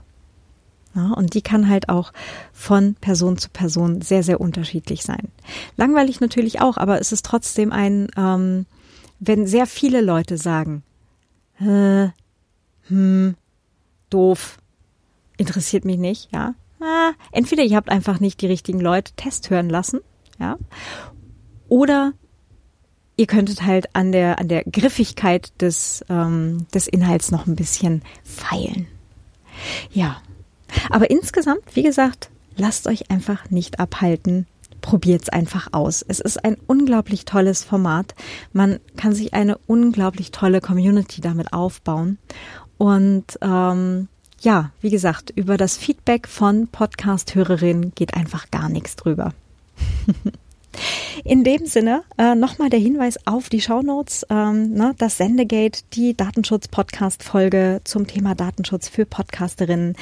[0.93, 2.13] Ja, und die kann halt auch
[2.53, 5.29] von Person zu Person sehr, sehr unterschiedlich sein.
[5.75, 8.67] Langweilig natürlich auch, aber es ist trotzdem ein, ähm,
[9.19, 10.83] wenn sehr viele Leute sagen,
[11.59, 12.09] äh,
[12.87, 13.35] hm,
[14.09, 14.57] doof,
[15.37, 16.55] interessiert mich nicht, ja.
[16.79, 20.01] Ah, entweder ihr habt einfach nicht die richtigen Leute Test hören lassen,
[20.39, 20.57] ja,
[21.67, 22.13] oder
[23.15, 28.03] ihr könntet halt an der an der Griffigkeit des ähm, des Inhalts noch ein bisschen
[28.23, 28.87] feilen.
[29.91, 30.21] Ja,
[30.89, 34.47] aber insgesamt, wie gesagt, lasst euch einfach nicht abhalten.
[34.81, 36.05] Probiert's einfach aus.
[36.07, 38.13] Es ist ein unglaublich tolles Format.
[38.53, 42.19] Man kann sich eine unglaublich tolle Community damit aufbauen.
[42.77, 44.07] Und ähm,
[44.39, 49.33] ja, wie gesagt, über das Feedback von Podcast-Hörerinnen geht einfach gar nichts drüber.
[51.23, 56.15] In dem Sinne äh, nochmal der Hinweis auf die Shownotes, ähm, ne, das Sendegate, die
[56.15, 59.95] Datenschutz-Podcast-Folge zum Thema Datenschutz für Podcasterinnen.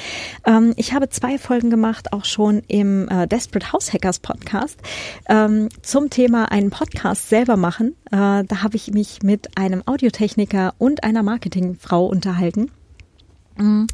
[0.46, 4.78] Ähm, ich habe zwei Folgen gemacht, auch schon im äh, Desperate House Hackers Podcast,
[5.28, 7.96] ähm, zum Thema einen Podcast selber machen.
[8.06, 12.70] Äh, da habe ich mich mit einem Audiotechniker und einer Marketingfrau unterhalten.
[13.56, 13.86] Mhm.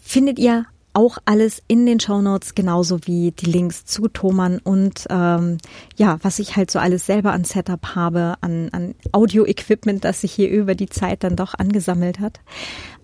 [0.00, 0.66] Findet ihr
[0.96, 5.58] auch alles in den Show Notes, genauso wie die Links zu Thomann und ähm,
[5.96, 10.32] ja, was ich halt so alles selber an Setup habe, an, an Audio-Equipment, das sich
[10.32, 12.40] hier über die Zeit dann doch angesammelt hat.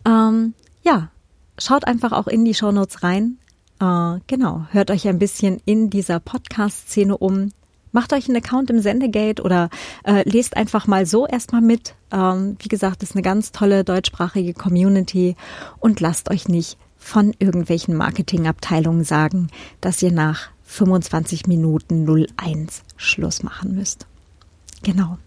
[0.07, 1.11] Ähm, ja,
[1.59, 3.37] schaut einfach auch in die Show Notes rein.
[3.79, 7.51] Äh, genau, hört euch ein bisschen in dieser Podcast-Szene um.
[7.95, 9.69] Macht euch einen Account im Sendegate oder
[10.05, 11.95] äh, lest einfach mal so erstmal mit.
[12.11, 15.37] Ähm, wie gesagt, ist eine ganz tolle deutschsprachige Community
[15.79, 19.49] und lasst euch nicht von irgendwelchen Marketingabteilungen sagen,
[19.81, 24.07] dass ihr nach 25 Minuten 01 Schluss machen müsst.
[24.83, 25.19] Genau.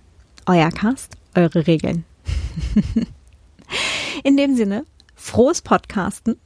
[0.48, 2.06] Euer Cast, eure Regeln.
[4.24, 4.86] In dem Sinne,
[5.16, 6.38] frohes Podcasten.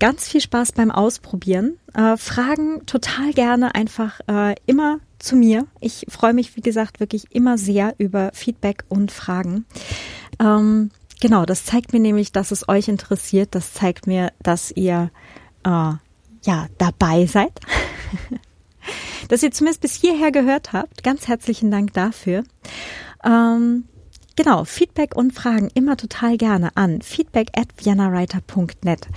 [0.00, 1.76] Ganz viel Spaß beim Ausprobieren.
[1.94, 5.66] Äh, Fragen total gerne einfach äh, immer zu mir.
[5.80, 9.66] Ich freue mich, wie gesagt, wirklich immer sehr über Feedback und Fragen.
[10.40, 10.90] Ähm,
[11.20, 13.54] Genau, das zeigt mir nämlich, dass es euch interessiert.
[13.54, 15.10] Das zeigt mir, dass ihr
[15.64, 15.92] äh,
[16.44, 17.52] ja dabei seid.
[19.28, 21.02] dass ihr zumindest bis hierher gehört habt.
[21.02, 22.44] Ganz herzlichen Dank dafür.
[23.24, 23.84] Ähm,
[24.36, 29.08] Genau, Feedback und Fragen immer total gerne an feedback at viennawriter.net.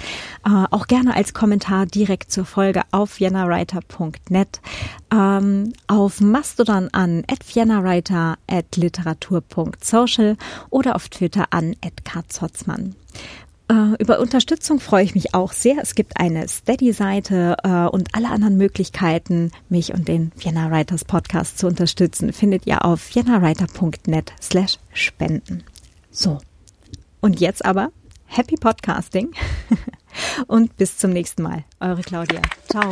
[0.46, 4.62] Äh, auch gerne als Kommentar direkt zur Folge auf viennawriter.net.
[5.12, 10.38] Ähm, auf Mastodon an at viennawriter at literatur.social
[10.70, 12.96] oder auf Twitter an at karzotzmann.
[13.70, 15.78] Äh, über Unterstützung freue ich mich auch sehr.
[15.82, 21.58] Es gibt eine Steady-Seite äh, und alle anderen Möglichkeiten, mich und den Vienna Writers Podcast
[21.58, 25.64] zu unterstützen, findet ihr auf viennawriter.net slash spenden.
[26.12, 26.40] So.
[27.22, 27.92] Und jetzt aber
[28.26, 29.32] Happy Podcasting
[30.48, 31.64] und bis zum nächsten Mal.
[31.80, 32.42] Eure Claudia.
[32.70, 32.90] Ciao.